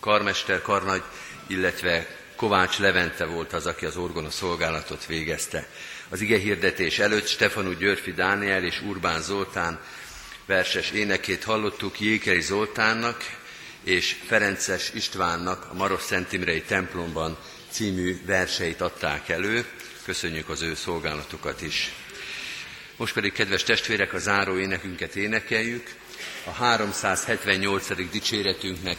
karmester, 0.00 0.62
karnagy, 0.62 1.02
illetve 1.46 2.06
Kovács 2.36 2.78
Levente 2.78 3.24
volt 3.24 3.52
az, 3.52 3.66
aki 3.66 3.86
az 3.86 3.96
orgona 3.96 4.30
szolgálatot 4.30 5.06
végezte. 5.06 5.68
Az 6.08 6.20
ige 6.20 6.38
hirdetés 6.38 6.98
előtt 6.98 7.26
Stefanú 7.26 7.72
Györfi 7.72 8.12
Dániel 8.12 8.64
és 8.64 8.82
Urbán 8.82 9.22
Zoltán 9.22 9.80
verses 10.46 10.90
énekét 10.90 11.44
hallottuk 11.44 12.00
Jékei 12.00 12.40
Zoltánnak 12.40 13.24
és 13.84 14.16
Ferences 14.26 14.90
Istvánnak 14.94 15.66
a 15.70 15.74
Maros 15.74 16.02
Szent 16.02 16.32
Imrei 16.32 16.62
templomban 16.62 17.38
című 17.70 18.20
verseit 18.26 18.80
adták 18.80 19.28
elő. 19.28 19.64
Köszönjük 20.04 20.48
az 20.48 20.62
ő 20.62 20.74
szolgálatukat 20.74 21.62
is. 21.62 21.92
Most 22.96 23.14
pedig, 23.14 23.32
kedves 23.32 23.62
testvérek, 23.62 24.12
a 24.12 24.18
záró 24.18 24.58
énekünket 24.58 25.16
énekeljük. 25.16 25.94
A 26.44 26.50
378. 26.50 28.10
dicséretünknek 28.10 28.96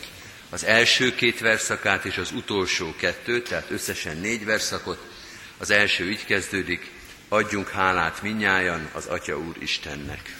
az 0.50 0.64
első 0.64 1.16
két 1.16 1.40
verszakát 1.40 2.06
és 2.06 2.18
az 2.18 2.32
utolsó 2.32 2.96
kettőt, 2.96 3.48
tehát 3.48 3.72
összesen 3.72 4.18
négy 4.18 4.46
verszakot. 4.46 5.08
Az 5.58 5.70
első 5.70 6.10
így 6.10 6.26
kezdődik, 6.26 6.96
adjunk 7.30 7.70
hálát 7.70 8.22
minnyájan 8.22 8.90
az 8.94 9.06
Atya 9.06 9.38
Úr 9.38 9.56
Istennek. 9.60 10.36